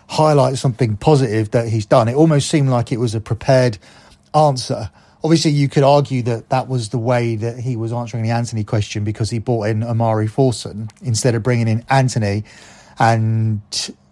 highlight 0.08 0.58
something 0.58 0.96
positive 0.98 1.52
that 1.52 1.68
he's 1.68 1.86
done. 1.86 2.08
It 2.08 2.16
almost 2.16 2.50
seemed 2.50 2.70
like 2.70 2.92
it 2.92 2.98
was 2.98 3.14
a 3.14 3.22
prepared 3.22 3.78
answer. 4.34 4.90
Obviously, 5.24 5.52
you 5.52 5.68
could 5.68 5.84
argue 5.84 6.22
that 6.24 6.50
that 6.50 6.70
was 6.70 6.90
the 6.90 6.98
way 6.98 7.36
that 7.36 7.60
he 7.60 7.76
was 7.76 7.92
answering 7.92 8.24
the 8.24 8.30
Antony 8.30 8.64
question 8.64 9.04
because 9.04 9.30
he 9.30 9.40
brought 9.40 9.64
in 9.68 9.84
Omari 9.84 10.28
Forson 10.28 10.90
instead 11.02 11.36
of 11.36 11.44
bringing 11.44 11.68
in 11.68 11.84
Antony. 11.90 12.44
and 13.00 13.62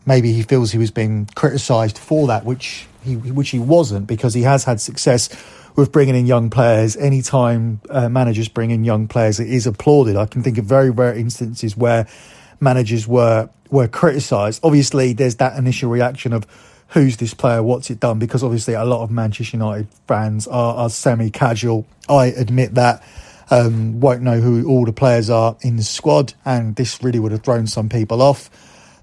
maybe 0.07 0.31
he 0.31 0.41
feels 0.41 0.71
he 0.71 0.79
was 0.79 0.89
being 0.89 1.27
criticised 1.35 1.97
for 1.99 2.25
that, 2.27 2.45
which 2.45 2.87
he 3.03 3.15
which 3.15 3.49
he 3.49 3.59
wasn't 3.59 4.07
because 4.07 4.33
he 4.33 4.41
has 4.41 4.63
had 4.63 4.81
success 4.81 5.29
with 5.75 5.91
bringing 5.91 6.15
in 6.15 6.25
young 6.25 6.49
players. 6.49 6.97
Anytime 6.97 7.81
uh, 7.89 8.09
managers 8.09 8.47
bring 8.47 8.71
in 8.71 8.83
young 8.83 9.07
players, 9.07 9.39
it 9.39 9.49
is 9.49 9.67
applauded. 9.67 10.15
I 10.15 10.25
can 10.25 10.41
think 10.41 10.57
of 10.57 10.65
very 10.65 10.89
rare 10.89 11.13
instances 11.13 11.77
where 11.77 12.07
managers 12.59 13.07
were 13.07 13.49
were 13.69 13.87
criticised. 13.87 14.61
Obviously, 14.63 15.13
there's 15.13 15.35
that 15.35 15.57
initial 15.57 15.89
reaction 15.91 16.33
of 16.33 16.47
who's 16.89 17.17
this 17.17 17.33
player, 17.33 17.61
what's 17.61 17.89
it 17.89 17.99
done, 17.99 18.17
because 18.17 18.43
obviously 18.43 18.73
a 18.73 18.85
lot 18.85 19.03
of 19.03 19.11
Manchester 19.11 19.57
United 19.57 19.87
fans 20.07 20.47
are, 20.47 20.75
are 20.75 20.89
semi 20.89 21.29
casual. 21.29 21.85
I 22.09 22.27
admit 22.27 22.75
that. 22.75 23.03
Um, 23.49 24.01
won't 24.01 24.23
know 24.23 24.41
who 24.41 24.67
all 24.67 24.83
the 24.83 24.91
players 24.91 25.29
are 25.29 25.55
in 25.61 25.77
the 25.77 25.83
squad, 25.83 26.33
and 26.43 26.75
this 26.75 27.01
really 27.01 27.17
would 27.17 27.31
have 27.31 27.43
thrown 27.43 27.65
some 27.65 27.87
people 27.87 28.21
off. 28.21 28.49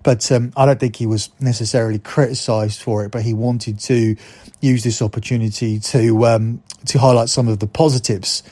But 0.05 0.31
um, 0.31 0.53
I 0.57 0.67
don't 0.67 0.79
think 0.79 0.97
he 0.97 1.07
was 1.07 1.31
necessarily 1.41 1.99
criticised 1.99 2.81
for 2.81 3.05
it, 3.05 3.11
but 3.11 3.23
he 3.23 3.35
wanted 3.35 3.81
to 3.81 4.15
use 4.61 4.85
this 4.85 5.03
opportunity 5.03 5.81
to 5.81 6.27
um, 6.27 6.63
to 6.87 6.99
highlight 6.99 7.31
some 7.31 7.49
of 7.49 7.59
the 7.59 7.67
positives 7.67 8.45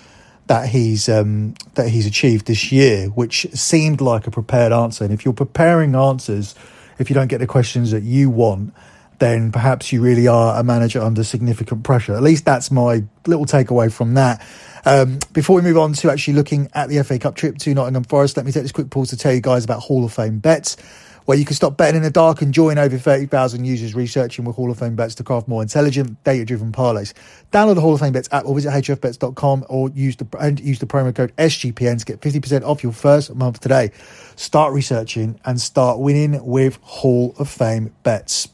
that 0.46 0.70
he's 0.70 1.08
um, 1.08 1.54
that 1.74 1.88
he's 1.88 2.06
achieved 2.06 2.46
this 2.46 2.72
year, 2.72 3.08
which 3.08 3.46
seemed 3.52 4.00
like 4.00 4.26
a 4.26 4.30
prepared 4.30 4.72
answer. 4.72 5.04
And 5.04 5.12
if 5.12 5.24
you're 5.24 5.34
preparing 5.34 5.94
answers, 5.94 6.54
if 6.98 7.10
you 7.10 7.14
don't 7.14 7.28
get 7.28 7.38
the 7.38 7.46
questions 7.46 7.90
that 7.90 8.02
you 8.02 8.30
want, 8.30 8.72
then 9.18 9.52
perhaps 9.52 9.92
you 9.92 10.00
really 10.00 10.26
are 10.26 10.58
a 10.58 10.64
manager 10.64 11.02
under 11.02 11.22
significant 11.22 11.84
pressure. 11.84 12.14
At 12.14 12.22
least 12.22 12.46
that's 12.46 12.70
my 12.70 13.04
little 13.26 13.46
takeaway 13.46 13.92
from 13.92 14.14
that. 14.14 14.44
Um, 14.84 15.20
before 15.32 15.56
we 15.56 15.62
move 15.62 15.78
on 15.78 15.92
to 15.92 16.10
actually 16.10 16.34
looking 16.34 16.68
at 16.74 16.88
the 16.88 17.04
FA 17.04 17.18
Cup 17.18 17.36
trip 17.36 17.58
to 17.58 17.74
Nottingham 17.74 18.04
Forest, 18.04 18.36
let 18.36 18.46
me 18.46 18.52
take 18.52 18.62
this 18.62 18.72
quick 18.72 18.90
pause 18.90 19.10
to 19.10 19.16
tell 19.16 19.32
you 19.32 19.40
guys 19.40 19.64
about 19.64 19.80
Hall 19.80 20.04
of 20.04 20.12
Fame 20.12 20.38
bets 20.38 20.76
where 21.24 21.38
you 21.38 21.44
can 21.44 21.54
stop 21.54 21.76
betting 21.76 21.96
in 21.96 22.02
the 22.02 22.10
dark 22.10 22.42
and 22.42 22.52
join 22.52 22.78
over 22.78 22.98
30,000 22.98 23.64
users 23.64 23.94
researching 23.94 24.44
with 24.44 24.56
Hall 24.56 24.70
of 24.70 24.78
Fame 24.78 24.96
bets 24.96 25.14
to 25.16 25.24
craft 25.24 25.48
more 25.48 25.62
intelligent, 25.62 26.22
data-driven 26.24 26.72
parlays. 26.72 27.12
Download 27.52 27.74
the 27.74 27.80
Hall 27.80 27.94
of 27.94 28.00
Fame 28.00 28.12
bets 28.12 28.28
app 28.32 28.44
or 28.44 28.54
visit 28.54 28.70
hofbets.com 28.70 29.66
or 29.68 29.90
use 29.90 30.16
the 30.16 30.26
and 30.40 30.60
use 30.60 30.78
the 30.78 30.86
promo 30.86 31.14
code 31.14 31.34
SGPN 31.36 31.98
to 31.98 32.04
get 32.04 32.20
50% 32.20 32.62
off 32.62 32.82
your 32.82 32.92
first 32.92 33.34
month 33.34 33.60
today. 33.60 33.90
Start 34.36 34.72
researching 34.72 35.38
and 35.44 35.60
start 35.60 35.98
winning 35.98 36.44
with 36.44 36.78
Hall 36.82 37.34
of 37.38 37.48
Fame 37.48 37.92
bets. 38.02 38.48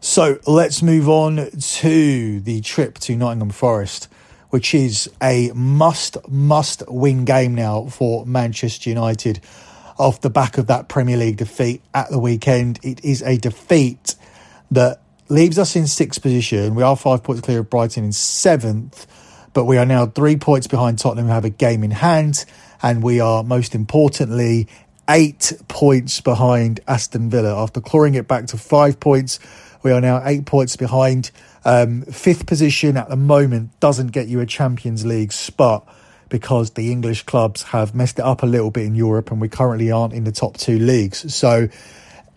So 0.00 0.38
let's 0.46 0.82
move 0.82 1.08
on 1.08 1.50
to 1.50 2.40
the 2.40 2.60
trip 2.60 2.98
to 3.00 3.16
Nottingham 3.16 3.50
Forest, 3.50 4.08
which 4.50 4.72
is 4.72 5.10
a 5.20 5.50
must 5.54 6.16
must 6.28 6.82
win 6.88 7.24
game 7.24 7.54
now 7.54 7.86
for 7.86 8.24
Manchester 8.24 8.90
United 8.90 9.40
off 9.98 10.20
the 10.20 10.30
back 10.30 10.58
of 10.58 10.68
that 10.68 10.88
Premier 10.88 11.16
League 11.16 11.36
defeat 11.36 11.82
at 11.92 12.10
the 12.10 12.18
weekend. 12.18 12.78
It 12.82 13.04
is 13.04 13.22
a 13.22 13.36
defeat 13.36 14.14
that 14.70 15.00
leaves 15.28 15.58
us 15.58 15.76
in 15.76 15.86
sixth 15.86 16.22
position. 16.22 16.74
We 16.74 16.82
are 16.82 16.96
five 16.96 17.22
points 17.22 17.42
clear 17.42 17.60
of 17.60 17.70
Brighton 17.70 18.04
in 18.04 18.12
seventh, 18.12 19.06
but 19.52 19.64
we 19.64 19.76
are 19.76 19.86
now 19.86 20.06
three 20.06 20.36
points 20.36 20.66
behind 20.66 20.98
Tottenham, 20.98 21.26
who 21.26 21.32
have 21.32 21.44
a 21.44 21.50
game 21.50 21.82
in 21.84 21.90
hand, 21.90 22.44
and 22.82 23.02
we 23.02 23.20
are 23.20 23.42
most 23.42 23.74
importantly 23.74 24.68
eight 25.10 25.52
points 25.68 26.20
behind 26.20 26.80
Aston 26.86 27.30
Villa. 27.30 27.60
After 27.60 27.80
clawing 27.80 28.14
it 28.14 28.28
back 28.28 28.46
to 28.46 28.58
five 28.58 29.00
points, 29.00 29.38
we 29.82 29.90
are 29.90 30.00
now 30.00 30.22
eight 30.24 30.46
points 30.46 30.76
behind. 30.76 31.30
Um, 31.64 32.02
fifth 32.02 32.46
position 32.46 32.96
at 32.96 33.08
the 33.08 33.16
moment 33.16 33.78
doesn't 33.80 34.08
get 34.08 34.28
you 34.28 34.40
a 34.40 34.46
Champions 34.46 35.04
League 35.04 35.32
spot 35.32 35.86
because 36.28 36.70
the 36.70 36.90
English 36.90 37.24
clubs 37.24 37.62
have 37.62 37.94
messed 37.94 38.18
it 38.18 38.24
up 38.24 38.42
a 38.42 38.46
little 38.46 38.70
bit 38.70 38.84
in 38.84 38.94
Europe 38.94 39.30
and 39.30 39.40
we 39.40 39.48
currently 39.48 39.90
aren't 39.90 40.12
in 40.12 40.24
the 40.24 40.32
top 40.32 40.56
two 40.56 40.78
leagues. 40.78 41.34
So 41.34 41.68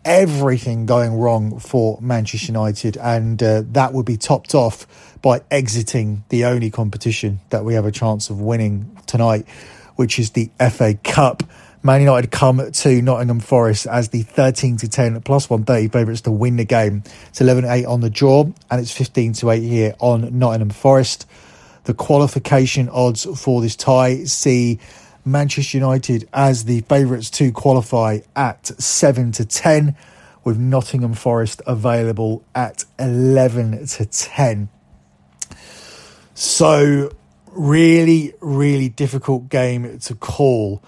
everything 0.04 0.86
going 0.86 1.14
wrong 1.14 1.60
for 1.60 2.00
Manchester 2.02 2.48
United, 2.48 2.98
and 2.98 3.42
uh, 3.42 3.64
that 3.72 3.94
would 3.94 4.06
be 4.06 4.18
topped 4.18 4.56
off 4.56 4.88
by 5.22 5.42
exiting 5.52 6.24
the 6.30 6.46
only 6.46 6.72
competition 6.72 7.40
that 7.50 7.64
we 7.64 7.76
have 7.76 7.86
a 7.86 7.92
chance 7.92 8.30
of 8.30 8.42
winning 8.42 8.98
tonight, 9.06 9.48
which 9.96 10.18
is 10.20 10.32
the 10.32 10.50
FA 10.72 10.96
Cup. 11.04 11.44
Man 11.84 12.02
United 12.02 12.30
come 12.30 12.72
to 12.72 13.02
Nottingham 13.02 13.40
Forest 13.40 13.88
as 13.88 14.10
the 14.10 14.22
13 14.22 14.78
to 14.78 14.88
10 14.88 15.22
plus 15.22 15.50
130 15.50 15.88
favourites 15.88 16.22
to 16.22 16.32
win 16.32 16.58
the 16.58 16.66
game. 16.66 17.04
It's 17.30 17.42
11 17.42 17.66
8 17.66 17.86
on 17.86 18.02
the 18.02 18.10
draw, 18.10 18.44
and 18.44 18.82
it's 18.82 18.92
15 18.92 19.34
to 19.34 19.50
8 19.50 19.62
here 19.62 19.96
on 20.00 20.38
Nottingham 20.38 20.70
Forest. 20.70 21.28
The 21.84 21.94
qualification 21.94 22.90
odds 22.90 23.26
for 23.40 23.62
this 23.62 23.76
tie 23.76 24.24
see 24.26 24.80
Manchester 25.26 25.78
United 25.78 26.28
as 26.34 26.66
the 26.66 26.82
favourites 26.82 27.30
to 27.32 27.52
qualify 27.52 28.20
at 28.36 28.68
7 28.68 29.32
to 29.34 29.46
10, 29.46 29.96
with 30.44 30.58
Nottingham 30.58 31.14
Forest 31.14 31.62
available 31.68 32.44
at 32.56 32.86
11 32.98 33.86
to 33.86 34.06
10. 34.06 34.70
So, 36.34 37.12
really, 37.48 38.34
really 38.40 38.90
difficult 38.90 39.50
game 39.50 40.00
to 40.00 40.16
call. 40.16 40.82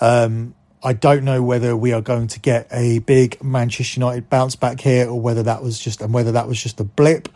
Um, 0.00 0.54
I 0.82 0.92
don't 0.92 1.24
know 1.24 1.42
whether 1.42 1.76
we 1.76 1.92
are 1.92 2.02
going 2.02 2.28
to 2.28 2.40
get 2.40 2.68
a 2.70 3.00
big 3.00 3.42
Manchester 3.42 4.00
United 4.00 4.28
bounce 4.28 4.56
back 4.56 4.80
here, 4.80 5.08
or 5.08 5.20
whether 5.20 5.42
that 5.42 5.62
was 5.62 5.78
just 5.78 6.02
and 6.02 6.12
whether 6.12 6.32
that 6.32 6.46
was 6.46 6.62
just 6.62 6.78
a 6.78 6.84
blip, 6.84 7.28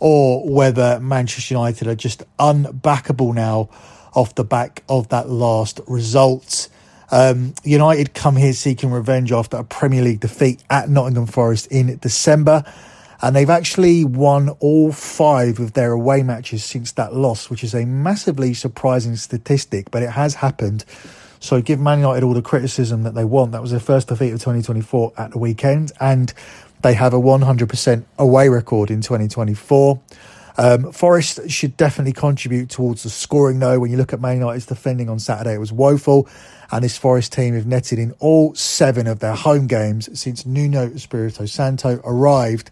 or 0.00 0.48
whether 0.48 0.98
Manchester 1.00 1.54
United 1.54 1.86
are 1.86 1.94
just 1.94 2.24
unbackable 2.38 3.34
now 3.34 3.68
off 4.14 4.34
the 4.34 4.44
back 4.44 4.82
of 4.88 5.08
that 5.10 5.28
last 5.28 5.80
result. 5.86 6.68
Um, 7.12 7.54
United 7.64 8.14
come 8.14 8.36
here 8.36 8.52
seeking 8.52 8.90
revenge 8.90 9.32
after 9.32 9.56
a 9.56 9.64
Premier 9.64 10.02
League 10.02 10.20
defeat 10.20 10.62
at 10.70 10.88
Nottingham 10.88 11.26
Forest 11.26 11.66
in 11.66 11.98
December. 11.98 12.64
And 13.22 13.36
they've 13.36 13.50
actually 13.50 14.04
won 14.04 14.48
all 14.60 14.92
five 14.92 15.58
of 15.58 15.74
their 15.74 15.92
away 15.92 16.22
matches 16.22 16.64
since 16.64 16.92
that 16.92 17.14
loss, 17.14 17.50
which 17.50 17.62
is 17.62 17.74
a 17.74 17.84
massively 17.84 18.54
surprising 18.54 19.16
statistic, 19.16 19.90
but 19.90 20.02
it 20.02 20.10
has 20.10 20.34
happened. 20.36 20.86
So 21.38 21.60
give 21.60 21.80
Man 21.80 21.98
United 21.98 22.22
all 22.22 22.32
the 22.32 22.42
criticism 22.42 23.02
that 23.02 23.14
they 23.14 23.24
want. 23.24 23.52
That 23.52 23.60
was 23.60 23.72
their 23.72 23.80
first 23.80 24.08
defeat 24.08 24.30
of 24.30 24.38
2024 24.38 25.12
at 25.18 25.32
the 25.32 25.38
weekend. 25.38 25.92
And 26.00 26.32
they 26.82 26.94
have 26.94 27.12
a 27.12 27.20
100% 27.20 28.04
away 28.18 28.48
record 28.48 28.90
in 28.90 29.00
2024. 29.00 30.00
Um, 30.56 30.92
Forest 30.92 31.48
should 31.48 31.76
definitely 31.76 32.12
contribute 32.12 32.68
towards 32.70 33.02
the 33.02 33.10
scoring, 33.10 33.58
though. 33.58 33.78
When 33.78 33.90
you 33.90 33.96
look 33.96 34.12
at 34.12 34.20
Man 34.20 34.38
United's 34.38 34.66
defending 34.66 35.08
on 35.08 35.18
Saturday, 35.18 35.54
it 35.54 35.58
was 35.58 35.72
woeful. 35.72 36.28
And 36.70 36.84
this 36.84 36.96
Forest 36.96 37.32
team 37.32 37.54
have 37.54 37.66
netted 37.66 37.98
in 37.98 38.12
all 38.18 38.54
seven 38.54 39.06
of 39.06 39.20
their 39.20 39.34
home 39.34 39.66
games 39.66 40.08
since 40.18 40.44
Nuno 40.44 40.90
Espirito 40.90 41.46
Santo 41.46 42.00
arrived 42.04 42.70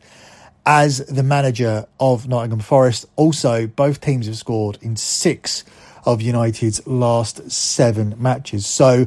as 0.66 0.98
the 1.06 1.22
manager 1.22 1.86
of 1.98 2.28
Nottingham 2.28 2.60
Forest. 2.60 3.06
Also, 3.16 3.66
both 3.66 4.00
teams 4.00 4.26
have 4.26 4.36
scored 4.36 4.78
in 4.82 4.96
six 4.96 5.64
of 6.04 6.20
United's 6.20 6.86
last 6.86 7.50
seven 7.50 8.14
matches. 8.18 8.66
So, 8.66 9.06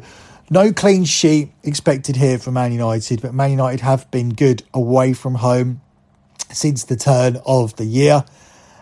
no 0.51 0.73
clean 0.73 1.05
sheet 1.05 1.49
expected 1.63 2.17
here 2.17 2.37
for 2.37 2.51
Man 2.51 2.73
United, 2.73 3.21
but 3.21 3.33
Man 3.33 3.51
United 3.51 3.79
have 3.79 4.11
been 4.11 4.31
good 4.31 4.63
away 4.73 5.13
from 5.13 5.35
home 5.35 5.79
since 6.51 6.83
the 6.83 6.97
turn 6.97 7.37
of 7.45 7.77
the 7.77 7.85
year. 7.85 8.25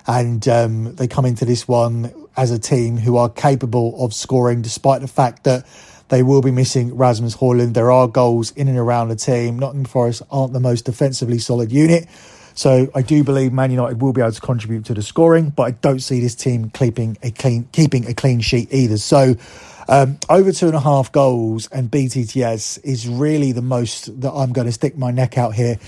And 0.07 0.45
um, 0.47 0.95
they 0.95 1.07
come 1.07 1.25
into 1.25 1.45
this 1.45 1.67
one 1.67 2.11
as 2.35 2.49
a 2.49 2.57
team 2.57 2.97
who 2.97 3.17
are 3.17 3.29
capable 3.29 4.03
of 4.03 4.15
scoring, 4.15 4.63
despite 4.63 5.01
the 5.01 5.07
fact 5.07 5.43
that 5.43 5.67
they 6.07 6.23
will 6.23 6.41
be 6.41 6.49
missing 6.49 6.97
Rasmus 6.97 7.35
Højlund. 7.35 7.75
There 7.75 7.91
are 7.91 8.07
goals 8.07 8.49
in 8.51 8.67
and 8.67 8.77
around 8.79 9.09
the 9.09 9.15
team. 9.15 9.59
Nottingham 9.59 9.85
Forest 9.85 10.23
aren't 10.31 10.53
the 10.53 10.59
most 10.59 10.85
defensively 10.85 11.37
solid 11.37 11.71
unit. 11.71 12.07
So 12.55 12.89
I 12.95 13.03
do 13.03 13.23
believe 13.23 13.53
Man 13.53 13.69
United 13.69 14.01
will 14.01 14.11
be 14.11 14.21
able 14.21 14.31
to 14.31 14.41
contribute 14.41 14.85
to 14.85 14.95
the 14.95 15.03
scoring, 15.03 15.51
but 15.51 15.63
I 15.63 15.71
don't 15.71 15.99
see 15.99 16.19
this 16.19 16.33
team 16.33 16.71
keeping 16.71 17.15
a 17.21 17.29
clean 17.29 17.69
keeping 17.71 18.07
a 18.07 18.15
clean 18.15 18.39
sheet 18.41 18.73
either. 18.73 18.97
So 18.97 19.35
um, 19.89 20.19
over 20.29 20.51
two 20.51 20.67
and 20.67 20.75
a 20.75 20.79
half 20.79 21.11
goals 21.11 21.67
and 21.71 21.89
BTTS 21.89 22.79
is 22.83 23.07
really 23.07 23.51
the 23.51 23.63
most 23.63 24.21
that 24.21 24.31
I'm 24.31 24.53
going 24.53 24.67
to 24.67 24.71
stick 24.71 24.95
my 24.95 25.09
neck 25.09 25.35
out 25.35 25.55
here. 25.55 25.79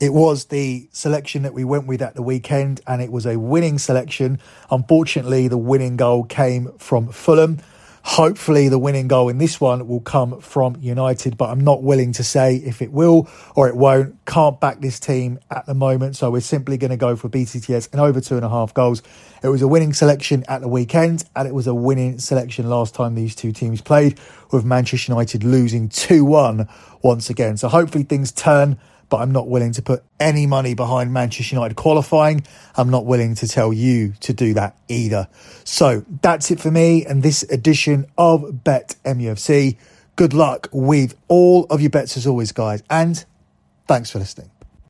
It 0.00 0.12
was 0.12 0.46
the 0.46 0.88
selection 0.90 1.44
that 1.44 1.54
we 1.54 1.64
went 1.64 1.86
with 1.86 2.02
at 2.02 2.14
the 2.14 2.22
weekend, 2.22 2.80
and 2.88 3.00
it 3.00 3.10
was 3.10 3.24
a 3.24 3.38
winning 3.38 3.78
selection. 3.78 4.40
Unfortunately, 4.70 5.46
the 5.48 5.56
winning 5.56 5.96
goal 5.96 6.24
came 6.24 6.72
from 6.76 7.08
Fulham. 7.12 7.58
Hopefully, 8.06 8.68
the 8.68 8.78
winning 8.78 9.08
goal 9.08 9.28
in 9.28 9.38
this 9.38 9.60
one 9.60 9.88
will 9.88 10.00
come 10.00 10.40
from 10.40 10.76
United, 10.80 11.36
but 11.36 11.50
I'm 11.50 11.60
not 11.60 11.82
willing 11.82 12.12
to 12.12 12.22
say 12.22 12.54
if 12.54 12.80
it 12.80 12.92
will 12.92 13.28
or 13.56 13.66
it 13.68 13.74
won't. 13.76 14.24
Can't 14.26 14.60
back 14.60 14.80
this 14.80 15.00
team 15.00 15.40
at 15.50 15.66
the 15.66 15.74
moment, 15.74 16.14
so 16.14 16.30
we're 16.30 16.40
simply 16.40 16.76
going 16.76 16.92
to 16.92 16.96
go 16.96 17.16
for 17.16 17.28
BTTS 17.28 17.90
and 17.90 18.00
over 18.00 18.20
two 18.20 18.36
and 18.36 18.44
a 18.44 18.48
half 18.48 18.72
goals. 18.72 19.02
It 19.42 19.48
was 19.48 19.60
a 19.60 19.66
winning 19.66 19.92
selection 19.92 20.44
at 20.46 20.60
the 20.60 20.68
weekend, 20.68 21.24
and 21.34 21.48
it 21.48 21.52
was 21.52 21.66
a 21.66 21.74
winning 21.74 22.20
selection 22.20 22.70
last 22.70 22.94
time 22.94 23.16
these 23.16 23.34
two 23.34 23.50
teams 23.50 23.80
played, 23.80 24.20
with 24.52 24.64
Manchester 24.64 25.10
United 25.10 25.42
losing 25.42 25.88
2 25.88 26.24
1 26.24 26.68
once 27.02 27.28
again. 27.28 27.56
So 27.56 27.66
hopefully 27.66 28.04
things 28.04 28.30
turn 28.30 28.78
but 29.08 29.18
I'm 29.18 29.32
not 29.32 29.48
willing 29.48 29.72
to 29.72 29.82
put 29.82 30.02
any 30.18 30.46
money 30.46 30.74
behind 30.74 31.12
Manchester 31.12 31.54
United 31.54 31.76
qualifying. 31.76 32.44
I'm 32.76 32.90
not 32.90 33.06
willing 33.06 33.34
to 33.36 33.48
tell 33.48 33.72
you 33.72 34.14
to 34.20 34.32
do 34.32 34.54
that 34.54 34.76
either. 34.88 35.28
So 35.64 36.04
that's 36.22 36.50
it 36.50 36.60
for 36.60 36.70
me 36.70 37.04
and 37.04 37.22
this 37.22 37.42
edition 37.44 38.06
of 38.18 38.64
Bet 38.64 38.96
MUFC. 39.04 39.76
Good 40.16 40.32
luck 40.32 40.68
with 40.72 41.16
all 41.28 41.66
of 41.66 41.80
your 41.80 41.90
bets 41.90 42.16
as 42.16 42.26
always, 42.26 42.52
guys, 42.52 42.82
and 42.88 43.24
thanks 43.86 44.10
for 44.10 44.18
listening. 44.18 44.55